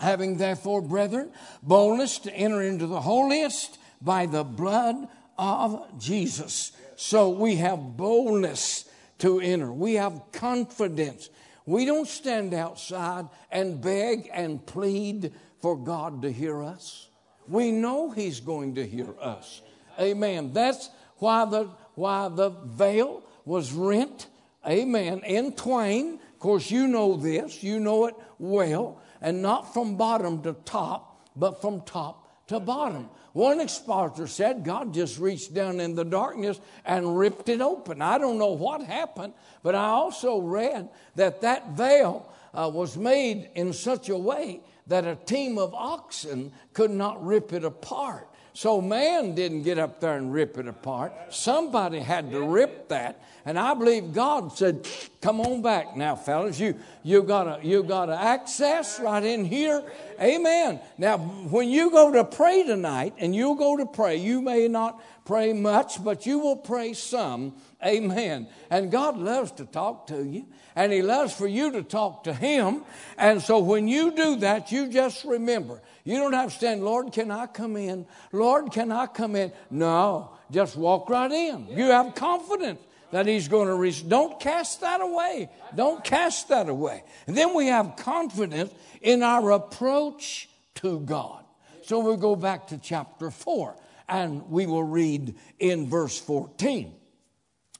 [0.00, 1.30] Having therefore, brethren,
[1.62, 6.72] boldness to enter into the holiest by the blood of Jesus.
[6.96, 9.72] So we have boldness to enter.
[9.72, 11.30] We have confidence.
[11.66, 17.08] We don't stand outside and beg and plead for God to hear us.
[17.48, 19.62] We know He's going to hear us.
[19.98, 20.52] Amen.
[20.52, 24.26] That's why the, why the veil was rent.
[24.66, 25.20] Amen.
[25.24, 26.18] In twain.
[26.32, 27.62] Of course, you know this.
[27.62, 29.00] You know it well.
[29.20, 33.08] And not from bottom to top, but from top to bottom.
[33.32, 38.00] One expositor said God just reached down in the darkness and ripped it open.
[38.00, 43.50] I don't know what happened, but I also read that that veil uh, was made
[43.54, 48.28] in such a way that a team of oxen could not rip it apart.
[48.56, 51.12] So man didn't get up there and rip it apart.
[51.30, 53.20] Somebody had to rip that.
[53.44, 54.88] And I believe God said,
[55.20, 56.60] Come on back now, fellas.
[56.60, 59.82] You you got a you got a access right in here.
[60.20, 60.80] Amen.
[60.98, 65.02] Now, when you go to pray tonight, and you'll go to pray, you may not
[65.24, 67.56] pray much, but you will pray some.
[67.84, 68.48] Amen.
[68.70, 72.32] And God loves to talk to you, and He loves for you to talk to
[72.32, 72.82] Him.
[73.18, 77.12] And so when you do that, you just remember you don't have to stand, Lord,
[77.12, 78.06] can I come in?
[78.32, 79.52] Lord, can I come in?
[79.70, 80.30] No.
[80.50, 81.66] just walk right in.
[81.68, 82.80] You have confidence
[83.10, 84.08] that He's going to reach.
[84.08, 85.50] Don't cast that away.
[85.74, 87.04] Don't cast that away.
[87.26, 91.44] And then we have confidence in our approach to God.
[91.82, 93.76] So we go back to chapter 4
[94.08, 96.94] and we will read in verse 14.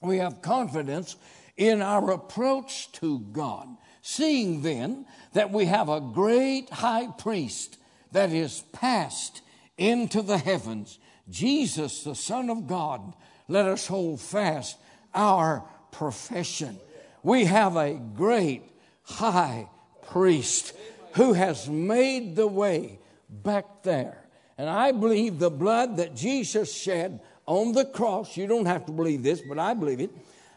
[0.05, 1.16] We have confidence
[1.57, 3.68] in our approach to God.
[4.02, 7.78] Seeing then that we have a great high priest
[8.12, 9.40] that is passed
[9.78, 10.98] into the heavens,
[11.28, 13.14] Jesus, the Son of God,
[13.48, 14.76] let us hold fast
[15.14, 16.78] our profession.
[17.22, 18.62] We have a great
[19.05, 19.68] high
[20.09, 20.74] priest
[21.14, 22.98] who has made the way
[23.30, 24.24] back there.
[24.59, 28.92] And I believe the blood that Jesus shed on the cross, you don't have to
[28.92, 30.11] believe this, but I believe it,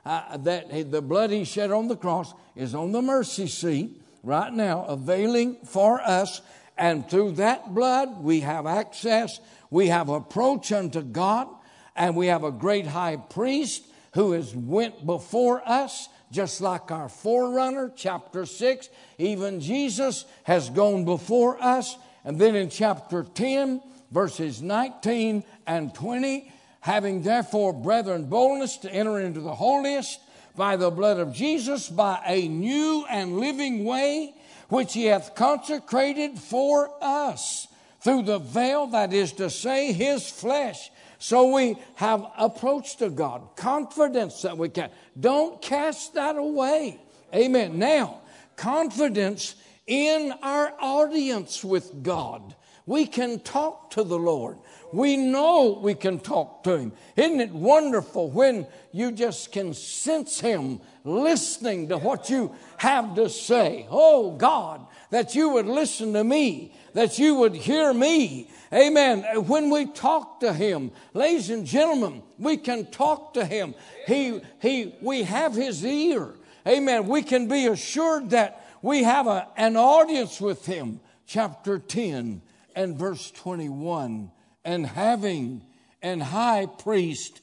[0.06, 4.54] uh, that the blood he shed on the cross is on the mercy seat right
[4.54, 6.42] now, availing for us.
[6.78, 11.48] And through that blood, we have access, we have approach unto God,
[11.96, 13.84] and we have a great high priest
[14.14, 21.06] who has went before us just like our forerunner chapter 6 even jesus has gone
[21.06, 23.82] before us and then in chapter 10
[24.12, 26.52] verses 19 and 20
[26.88, 30.20] having therefore brethren boldness to enter into the holiest
[30.56, 34.34] by the blood of jesus by a new and living way
[34.70, 37.68] which he hath consecrated for us
[38.00, 43.56] through the veil that is to say his flesh so we have approach to God,
[43.56, 44.92] confidence that we can.
[45.20, 47.00] Don't cast that away.
[47.34, 47.80] Amen.
[47.80, 48.22] Now,
[48.56, 49.56] confidence
[49.88, 52.56] in our audience with God.
[52.86, 54.58] We can talk to the Lord.
[54.94, 56.94] We know we can talk to Him.
[57.16, 63.30] Isn't it wonderful when you just can sense Him listening to what you have to
[63.30, 63.88] say?
[63.90, 69.24] Oh God, that you would listen to me, that you would hear me, Amen.
[69.46, 73.76] When we talk to Him, ladies and gentlemen, we can talk to Him.
[74.06, 76.34] He, he, we have His ear.
[76.68, 77.08] Amen.
[77.08, 81.00] We can be assured that we have a, an audience with Him.
[81.26, 82.42] Chapter 10
[82.76, 84.32] and verse 21.
[84.68, 85.64] And having
[86.02, 87.40] an high priest,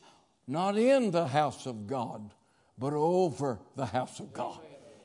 [0.46, 2.34] not in the house of God,
[2.76, 4.58] but over the house of God.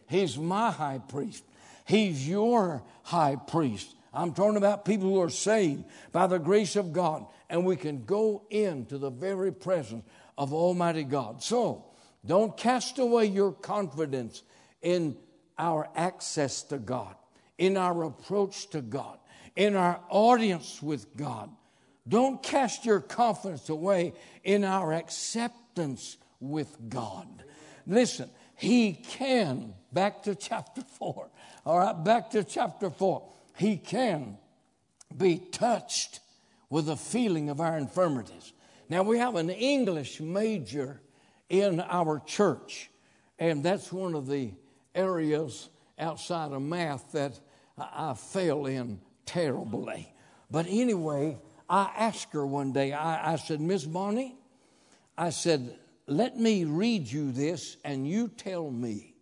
[0.10, 1.46] He's my high priest.
[1.86, 3.96] He's your high priest.
[4.14, 8.04] I'm talking about people who are saved by the grace of God, and we can
[8.04, 10.04] go into the very presence
[10.38, 11.42] of Almighty God.
[11.42, 11.86] So,
[12.26, 14.44] don't cast away your confidence
[14.82, 15.16] in
[15.58, 17.16] our access to God,
[17.58, 19.20] in our approach to God,
[19.56, 21.50] in our audience with God.
[22.10, 27.28] Don't cast your confidence away in our acceptance with God.
[27.88, 31.30] Listen, He can, back to chapter 4.
[31.66, 33.24] All right, back to chapter 4
[33.60, 34.38] he can
[35.16, 36.22] be touched
[36.70, 38.54] with the feeling of our infirmities.
[38.88, 41.02] Now, we have an English major
[41.50, 42.90] in our church,
[43.38, 44.54] and that's one of the
[44.96, 45.68] areas
[46.00, 47.38] outside of math that
[47.78, 50.14] I fail in terribly.
[50.50, 51.38] But anyway,
[51.70, 54.36] I asked her one day, I, I said, Miss Bonnie,
[55.18, 59.14] I said, let me read you this and you tell me.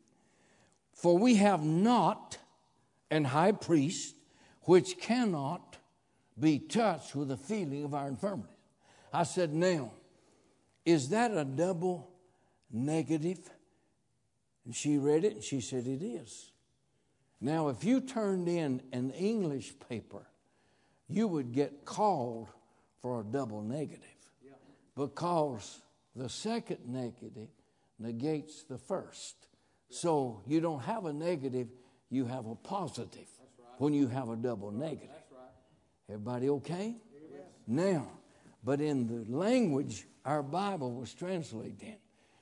[0.94, 2.38] For we have not
[3.12, 4.16] an high priest
[4.62, 5.78] which cannot
[6.40, 8.54] be touched with the feeling of our infirmity.
[9.12, 9.92] I said, Now,
[10.86, 12.10] is that a double
[12.72, 13.50] negative?
[14.66, 16.52] And she read it and she said, It is.
[17.40, 20.26] Now, if you turned in an English paper,
[21.10, 22.50] you would get called
[23.02, 24.04] for a double negative
[24.96, 25.82] because
[26.16, 27.48] the second negative
[28.00, 29.36] negates the first.
[29.90, 31.68] So you don't have a negative,
[32.10, 33.28] you have a positive
[33.78, 35.10] when you have a double negative.
[36.10, 36.96] Everybody okay?
[37.68, 38.08] Now,
[38.64, 41.96] but in the language our Bible was translated in.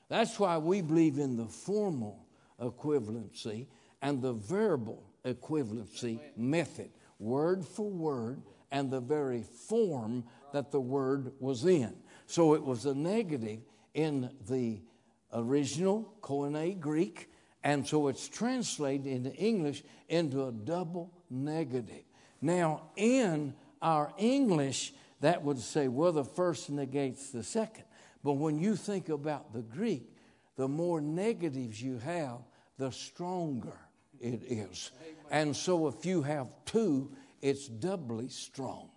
[0.10, 2.26] That's why we believe in the formal
[2.60, 3.68] equivalency
[4.02, 6.90] and the verbal equivalency method,
[7.20, 8.42] word for word,
[8.76, 11.96] and the very form that the word was in.
[12.26, 13.62] So it was a negative
[13.94, 14.82] in the
[15.34, 17.30] original Koine Greek,
[17.64, 22.04] and so it's translated into English into a double negative.
[22.42, 27.86] Now, in our English, that would say, well, the first negates the second.
[28.26, 30.12] But when you think about the Greek,
[30.58, 32.40] the more negatives you have,
[32.78, 33.80] the stronger
[34.20, 34.92] it is.
[35.32, 37.16] And so if you have two,
[37.46, 38.90] it's doubly strong.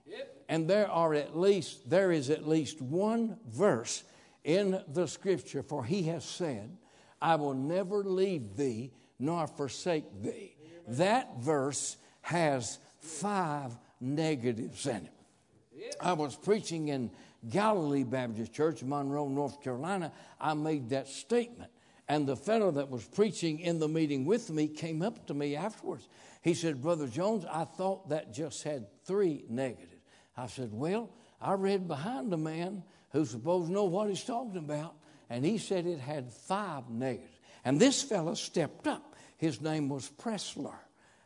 [0.48, 4.04] And there are at least there is at least one verse
[4.42, 6.74] in the scripture for he has said,
[7.20, 10.56] I will never leave thee nor forsake thee.
[10.86, 15.96] That verse has five negatives in it.
[16.00, 17.10] I was preaching in
[17.50, 21.70] Galilee Baptist Church, Monroe, North Carolina, I made that statement.
[22.08, 25.56] And the fellow that was preaching in the meeting with me came up to me
[25.56, 26.08] afterwards.
[26.42, 29.92] He said, Brother Jones, I thought that just had three negatives.
[30.36, 34.56] I said, Well, I read behind a man who's supposed to know what he's talking
[34.56, 34.94] about,
[35.28, 37.38] and he said it had five negatives.
[37.64, 39.14] And this fellow stepped up.
[39.36, 40.76] His name was Pressler.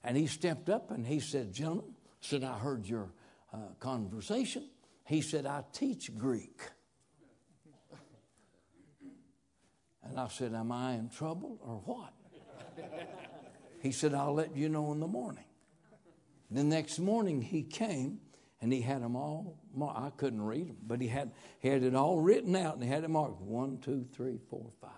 [0.04, 3.12] And he stepped up and he said, Gentlemen, said, I heard your
[3.52, 4.68] uh, conversation.
[5.04, 6.60] He said, I teach Greek.
[10.04, 12.12] And I said, Am I in trouble or what?
[13.80, 15.44] he said, I'll let you know in the morning.
[16.50, 18.20] The next morning he came
[18.60, 19.98] and he had them all marked.
[19.98, 22.88] I couldn't read them, but he had, he had it all written out and he
[22.88, 24.90] had it marked one, two, three, four, five.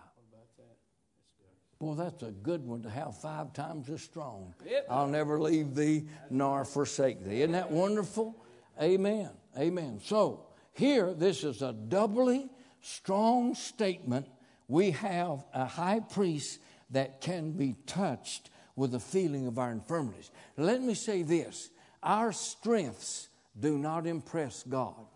[1.79, 4.55] Boy, that's a good one to have five times as strong.
[4.65, 4.87] Yep.
[4.89, 7.43] I'll never leave thee nor forsake thee.
[7.43, 8.43] Isn't that wonderful?
[8.81, 9.31] Amen.
[9.59, 10.01] Amen.
[10.03, 12.49] So, here, this is a doubly
[12.81, 14.27] strong statement.
[14.69, 16.61] We have a high priest
[16.91, 20.31] that can be touched with the feeling of our infirmities.
[20.57, 21.71] Let me say this
[22.03, 25.07] our strengths do not impress God.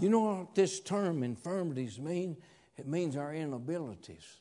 [0.00, 2.36] You know what this term infirmities mean?
[2.76, 4.38] It means our inabilities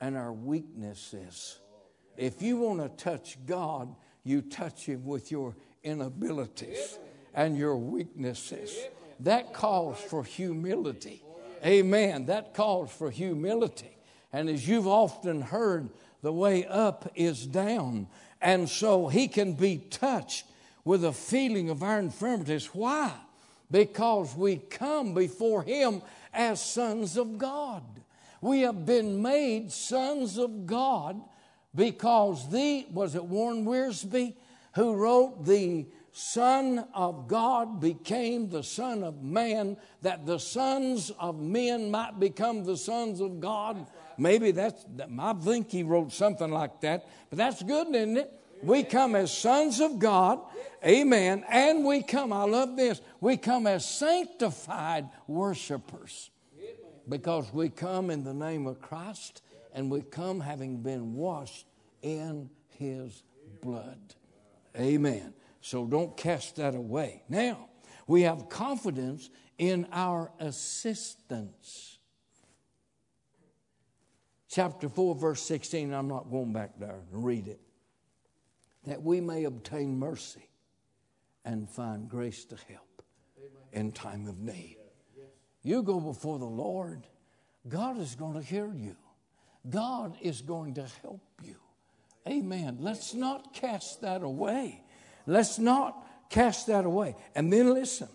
[0.00, 1.58] and our weaknesses.
[2.16, 6.98] If you want to touch God, you touch Him with your inabilities
[7.34, 8.76] and your weaknesses.
[9.20, 11.22] That calls for humility.
[11.64, 12.26] Amen.
[12.26, 13.96] That calls for humility.
[14.32, 15.90] And as you've often heard,
[16.22, 18.08] the way up is down.
[18.40, 20.46] And so He can be touched
[20.84, 22.66] with a feeling of our infirmities.
[22.66, 23.12] Why?
[23.70, 26.02] Because we come before Him
[26.32, 27.82] as sons of God.
[28.40, 31.20] We have been made sons of God
[31.74, 34.34] because the, was it Warren Wiersbe
[34.74, 41.40] who wrote, The Son of God became the Son of Man, that the sons of
[41.40, 43.86] men might become the sons of God.
[44.18, 44.84] Maybe that's,
[45.18, 48.30] I think he wrote something like that, but that's good, isn't it?
[48.62, 50.38] We come as sons of God,
[50.86, 56.30] amen, and we come, I love this, we come as sanctified worshipers
[57.08, 59.42] because we come in the name of Christ
[59.74, 61.66] and we come having been washed
[62.02, 63.22] in his
[63.62, 63.98] blood.
[64.78, 65.34] Amen.
[65.62, 67.22] So don't cast that away.
[67.28, 67.68] Now,
[68.06, 71.98] we have confidence in our assistance.
[74.48, 77.60] Chapter 4, verse 16, I'm not going back there to read it.
[78.86, 80.48] That we may obtain mercy
[81.44, 83.02] and find grace to help
[83.72, 84.78] in time of need.
[85.62, 87.06] You go before the Lord,
[87.68, 88.96] God is going to hear you.
[89.70, 91.56] God is going to help you.
[92.26, 92.78] Amen.
[92.80, 94.81] Let's not cast that away.
[95.26, 97.16] Let's not cast that away.
[97.34, 98.08] And then listen.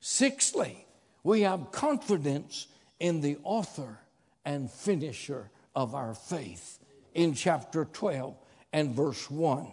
[0.00, 0.86] Sixthly,
[1.22, 2.66] we have confidence
[2.98, 3.98] in the author
[4.44, 6.78] and finisher of our faith
[7.14, 8.36] in chapter 12
[8.72, 9.66] and verse 1.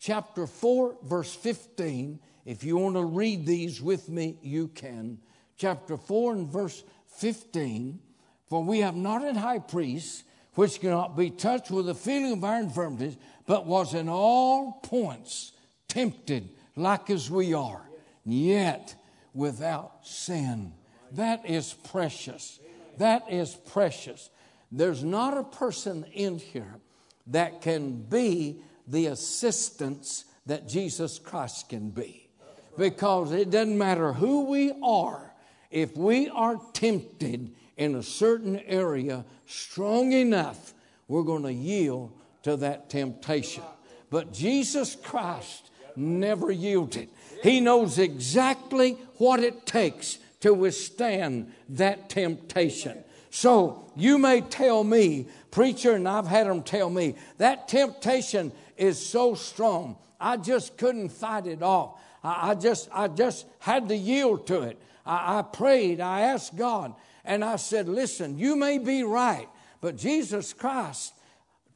[0.00, 2.18] Chapter 4, verse 15.
[2.44, 5.18] If you want to read these with me, you can
[5.56, 6.82] chapter 4 and verse
[7.16, 8.00] 15
[8.48, 12.44] For we have not an high priest which cannot be touched with the feeling of
[12.44, 15.52] our infirmities, but was in all points
[15.94, 17.82] tempted like as we are,
[18.24, 18.96] yet
[19.32, 20.72] without sin.
[21.12, 22.58] That is precious.
[22.98, 24.28] That is precious.
[24.72, 26.80] There's not a person in here
[27.28, 32.28] that can be the assistance that Jesus Christ can be.
[32.76, 35.32] Because it doesn't matter who we are,
[35.70, 40.74] if we are tempted in a certain area strong enough,
[41.06, 43.62] we're going to yield to that temptation.
[44.10, 47.08] But Jesus Christ never yielded.
[47.42, 53.02] He knows exactly what it takes to withstand that temptation.
[53.30, 59.04] So you may tell me, preacher, and I've had them tell me, that temptation is
[59.04, 59.96] so strong.
[60.20, 62.00] I just couldn't fight it off.
[62.22, 64.78] I, I just, I just had to yield to it.
[65.04, 69.48] I, I prayed, I asked God, and I said, Listen, you may be right,
[69.80, 71.14] but Jesus Christ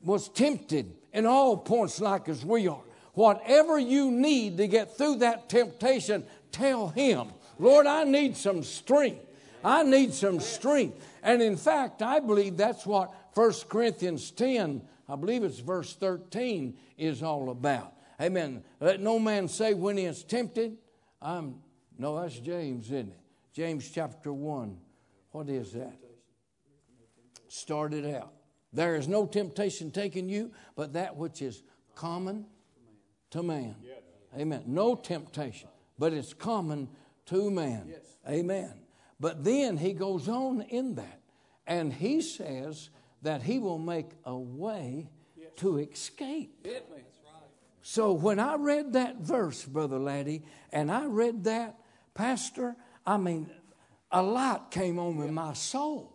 [0.03, 2.83] was tempted in all points like as we are.
[3.19, 9.27] Whatever you need to get through that temptation, tell Him, Lord, I need some strength.
[9.65, 11.05] I need some strength.
[11.25, 16.79] And in fact, I believe that's what 1 Corinthians 10, I believe it's verse 13,
[16.97, 17.93] is all about.
[18.21, 18.63] Amen.
[18.79, 20.77] Let no man say when he is tempted,
[21.21, 21.57] I'm
[21.99, 23.21] no, that's James, isn't it?
[23.53, 24.79] James chapter 1.
[25.33, 25.99] What is that?
[27.49, 28.33] Started out.
[28.73, 31.65] There is no temptation taking you but that which is
[31.97, 32.47] common
[33.31, 33.77] to man.
[34.39, 34.63] Amen.
[34.67, 35.69] No temptation,
[35.99, 36.89] but it's common
[37.27, 37.93] to man.
[38.29, 38.75] Amen.
[39.21, 41.21] But then he goes on in that,
[41.67, 42.91] and he says
[43.23, 45.09] that he will make a way
[45.57, 46.67] to escape.
[47.83, 51.79] So when I read that verse, Brother Laddie, and I read that,
[52.15, 52.77] Pastor,
[53.07, 53.51] I mean,
[54.11, 56.13] a light came on in my soul.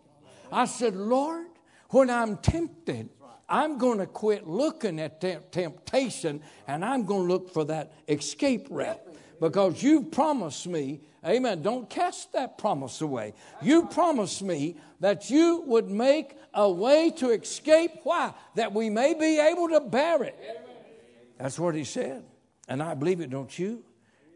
[0.52, 1.46] I said, Lord,
[1.90, 3.08] when I'm tempted,
[3.48, 7.92] I'm going to quit looking at temp- temptation and I'm going to look for that
[8.08, 9.00] escape route
[9.40, 13.34] because you've promised me, amen, don't cast that promise away.
[13.60, 17.90] You promised me that you would make a way to escape.
[18.04, 18.32] Why?
[18.54, 20.38] That we may be able to bear it.
[21.38, 22.24] That's what he said.
[22.68, 23.84] And I believe it, don't you?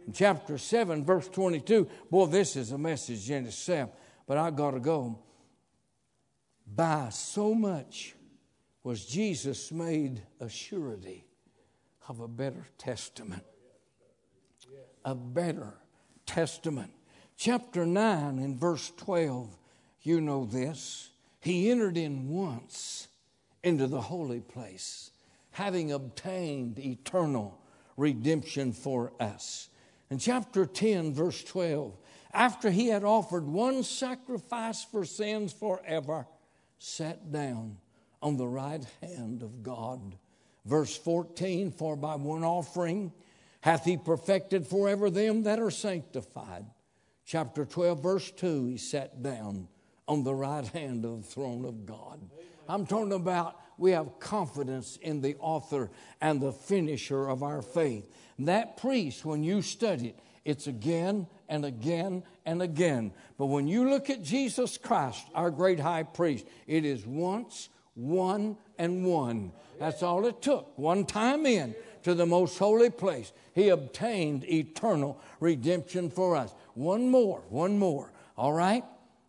[0.06, 3.90] In chapter 7, verse 22, boy, this is a message in itself,
[4.26, 5.18] but I got to go.
[6.66, 8.14] By so much
[8.82, 11.24] was Jesus made a surety
[12.08, 13.44] of a better testament.
[15.04, 15.74] A better
[16.26, 16.92] testament.
[17.36, 19.56] Chapter 9 and verse 12,
[20.02, 21.10] you know this.
[21.40, 23.08] He entered in once
[23.62, 25.10] into the holy place,
[25.50, 27.60] having obtained eternal
[27.96, 29.68] redemption for us.
[30.10, 31.96] In chapter 10, verse 12,
[32.32, 36.26] after he had offered one sacrifice for sins forever,
[36.78, 37.76] sat down
[38.22, 40.16] on the right hand of God.
[40.64, 43.12] Verse 14 For by one offering
[43.60, 46.64] hath he perfected forever them that are sanctified.
[47.24, 49.68] Chapter 12, verse 2 He sat down
[50.06, 52.20] on the right hand of the throne of God.
[52.68, 55.90] I'm talking about we have confidence in the author
[56.20, 58.10] and the finisher of our faith.
[58.40, 63.12] That priest, when you study it, it's again and again and again.
[63.36, 67.68] But when you look at Jesus Christ, our great high priest, it is once,
[67.98, 69.52] one, and one.
[69.78, 70.78] That's all it took.
[70.78, 71.74] One time in
[72.04, 76.54] to the most holy place, he obtained eternal redemption for us.
[76.74, 78.12] One more, one more.
[78.36, 78.84] All right?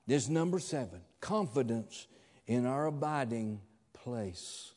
[0.05, 2.07] This number seven confidence
[2.47, 3.59] in our abiding
[3.93, 4.71] place.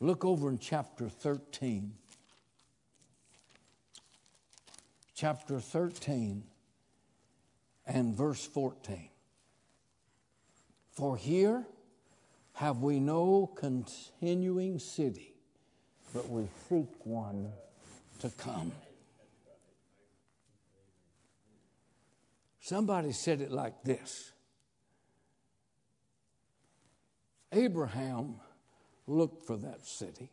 [0.00, 1.94] Look over in chapter 13.
[5.14, 6.44] Chapter 13
[7.86, 9.08] and verse 14.
[10.92, 11.66] For here
[12.54, 15.34] have we no continuing city,
[16.14, 17.52] but we seek one
[18.20, 18.72] to come.
[22.60, 24.32] Somebody said it like this
[27.52, 28.36] Abraham
[29.06, 30.30] looked for that city.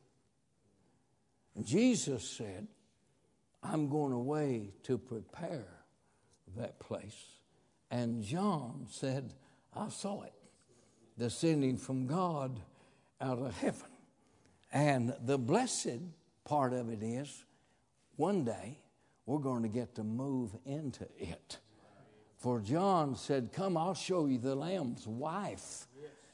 [1.56, 2.68] And Jesus said,
[3.64, 5.68] I'm going away to prepare
[6.56, 7.26] that place.
[7.90, 9.34] And John said,
[9.76, 10.34] I saw it
[11.18, 12.60] descending from God
[13.20, 13.90] out of heaven.
[14.74, 16.00] And the blessed
[16.46, 17.44] part of it is
[18.16, 18.80] one day
[19.26, 21.60] we're going to get to move into it.
[22.38, 25.88] For John said, Come, I'll show you the Lamb's wife.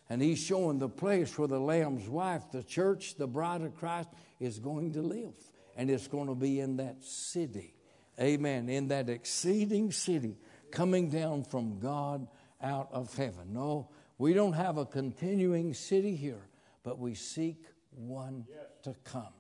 [0.10, 4.08] And he's showing the place where the Lamb's wife, the church, the bride of Christ,
[4.40, 5.36] is going to live.
[5.76, 7.74] And it's going to be in that city.
[8.20, 8.70] Amen.
[8.70, 10.38] In that exceeding city
[10.72, 12.28] coming down from God
[12.62, 13.54] out of heaven.
[13.54, 16.48] No, we don't have a continuing city here,
[16.84, 18.46] but we seek one
[18.84, 19.34] to come.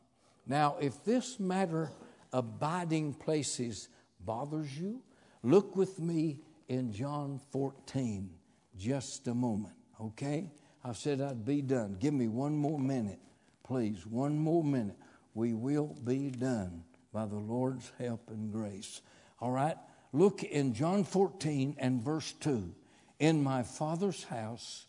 [0.45, 1.91] Now, if this matter
[2.31, 5.01] abiding places bothers you,
[5.43, 8.29] look with me in John 14
[8.77, 10.51] just a moment, okay?
[10.83, 11.97] I said I'd be done.
[11.99, 13.19] Give me one more minute,
[13.63, 14.05] please.
[14.05, 14.95] One more minute.
[15.33, 19.01] We will be done by the Lord's help and grace.
[19.39, 19.75] All right?
[20.13, 22.73] Look in John 14 and verse 2.
[23.19, 24.85] In my Father's house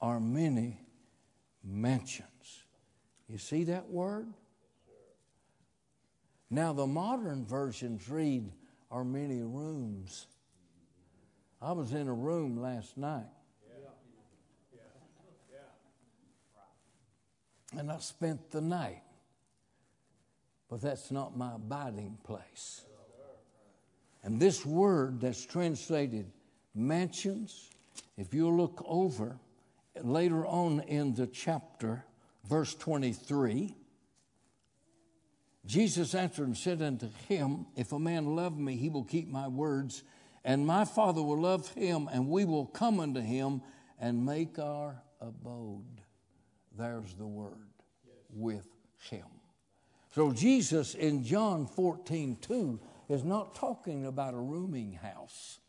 [0.00, 0.80] are many
[1.64, 2.62] mansions.
[3.28, 4.32] You see that word?
[6.50, 8.52] Now, the modern versions read,
[8.90, 10.26] are many rooms.
[11.62, 13.30] I was in a room last night.
[17.76, 19.02] And I spent the night.
[20.68, 22.82] But that's not my abiding place.
[24.22, 26.30] And this word that's translated
[26.74, 27.70] mansions,
[28.16, 29.38] if you look over
[30.00, 32.04] later on in the chapter,
[32.48, 33.74] verse 23,
[35.64, 39.48] Jesus answered and said unto him, If a man love me, he will keep my
[39.48, 40.02] words,
[40.44, 43.62] and my Father will love him, and we will come unto him
[44.00, 46.00] and make our abode.
[46.76, 47.70] There's the word
[48.30, 48.66] with
[49.10, 49.26] him.
[50.10, 55.60] So Jesus in John 14, 2 is not talking about a rooming house.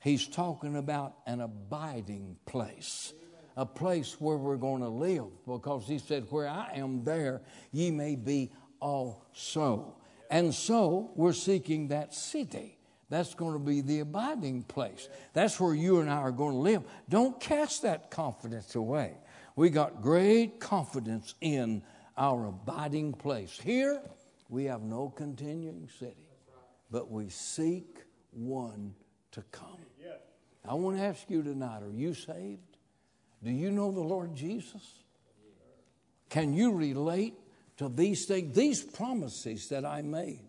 [0.00, 3.12] He's talking about an abiding place,
[3.56, 7.42] a place where we're going to live, because he said, Where I am, there
[7.72, 9.96] ye may be also.
[10.30, 12.78] And so we're seeking that city,
[13.08, 15.08] That's going to be the abiding place.
[15.32, 16.82] That's where you and I are going to live.
[17.08, 19.16] Don't cast that confidence away.
[19.56, 21.82] We got great confidence in
[22.16, 23.58] our abiding place.
[23.58, 24.00] Here,
[24.48, 26.28] we have no continuing city,
[26.90, 28.94] but we seek one
[29.32, 29.87] to come.
[30.68, 32.76] I want to ask you tonight are you saved?
[33.42, 34.82] Do you know the Lord Jesus?
[36.28, 37.34] Can you relate
[37.78, 40.48] to these things, these promises that I made?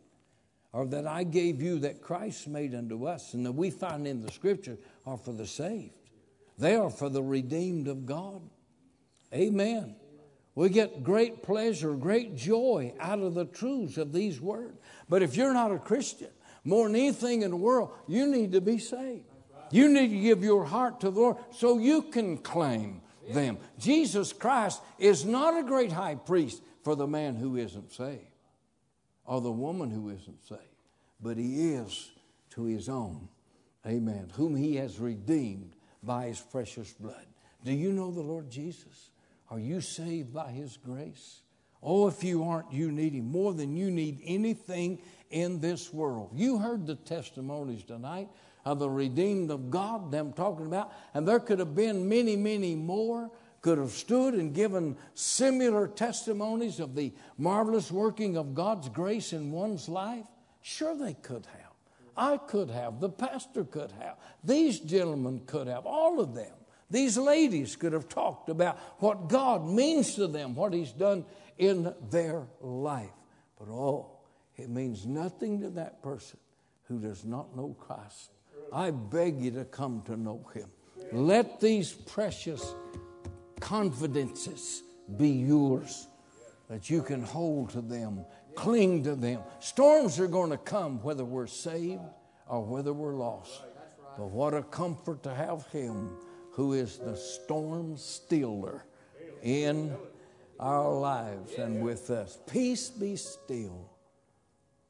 [0.72, 4.22] or that I gave you that Christ made unto us and that we find in
[4.22, 5.94] the scripture are for the saved.
[6.58, 8.42] They are for the redeemed of God.
[9.34, 9.96] Amen.
[10.56, 14.78] We get great pleasure, great joy out of the truths of these words.
[15.08, 16.30] But if you're not a Christian,
[16.64, 19.29] more than anything in the world, you need to be saved.
[19.72, 23.58] You need to give your heart to the Lord so you can claim them.
[23.78, 28.24] Jesus Christ is not a great high priest for the man who isn't saved
[29.26, 30.62] or the woman who isn't saved,
[31.22, 32.12] but he is
[32.52, 33.30] to his own.
[33.86, 34.32] Amen.
[34.36, 37.26] Whom he has redeemed by his precious blood.
[37.64, 39.12] Do you know the Lord Jesus?
[39.52, 41.42] Are you saved by his grace?
[41.82, 45.00] Oh, if you aren't, you need him more than you need anything
[45.30, 46.32] in this world.
[46.34, 48.30] You heard the testimonies tonight
[48.70, 52.76] of the redeemed of God, them talking about, and there could have been many, many
[52.76, 59.34] more could have stood and given similar testimonies of the marvelous working of God's grace
[59.34, 60.26] in one's life?
[60.62, 61.74] Sure, they could have.
[62.16, 63.00] I could have.
[63.00, 64.18] The pastor could have.
[64.44, 65.88] These gentlemen could have.
[65.88, 66.54] All of them.
[66.92, 71.26] These ladies could have talked about what God means to them, what He's done
[71.58, 73.10] in their life.
[73.58, 74.12] But oh,
[74.58, 76.38] it means nothing to that person
[76.88, 78.32] who does not know Christ.
[78.72, 80.70] I beg you to come to know Him.
[81.12, 82.74] Let these precious
[83.60, 84.84] confidences
[85.18, 86.08] be yours
[86.70, 89.42] that you can hold to them, cling to them.
[89.60, 92.02] Storms are going to come whether we're saved
[92.48, 93.64] or whether we're lost.
[94.18, 96.12] But what a comfort to have Him
[96.52, 98.86] who is the storm stiller
[99.42, 99.96] in
[100.60, 102.38] our lives and with us.
[102.52, 103.90] Peace be still.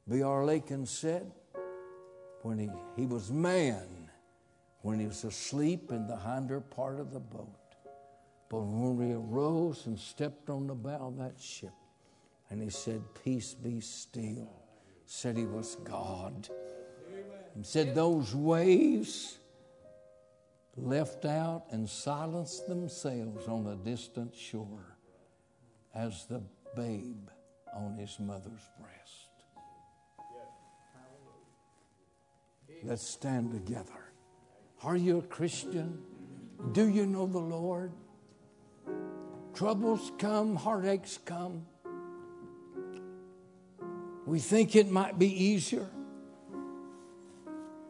[0.08, 0.44] Be B.R.
[0.44, 1.30] Lakin said
[2.42, 3.86] when he, he was man,
[4.82, 7.48] when he was asleep in the hinder part of the boat.
[8.48, 11.72] But when he arose and stepped on the bow of that ship,
[12.50, 14.50] and he said, Peace be still,
[15.06, 16.48] said he was God.
[17.54, 19.38] And said those waves
[20.76, 24.96] left out and silenced themselves on the distant shore
[25.94, 26.42] as the
[26.76, 27.28] babe
[27.74, 29.29] on his mother's breast.
[32.82, 34.12] Let's stand together.
[34.82, 36.02] Are you a Christian?
[36.72, 37.92] Do you know the Lord?
[39.54, 41.66] Troubles come, heartaches come.
[44.26, 45.88] We think it might be easier.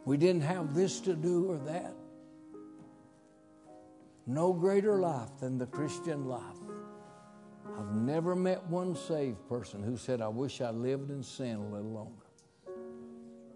[0.05, 1.93] We didn't have this to do or that.
[4.25, 6.41] No greater life than the Christian life.
[7.77, 11.67] I've never met one saved person who said, I wish I lived in sin a
[11.67, 12.25] little longer.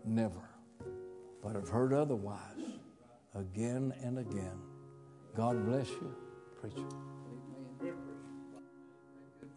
[0.05, 0.54] Never.
[1.45, 2.39] But I've heard otherwise
[3.35, 4.59] again and again.
[5.37, 6.15] God bless you,
[6.59, 6.87] preacher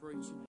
[0.09, 0.35] preaching.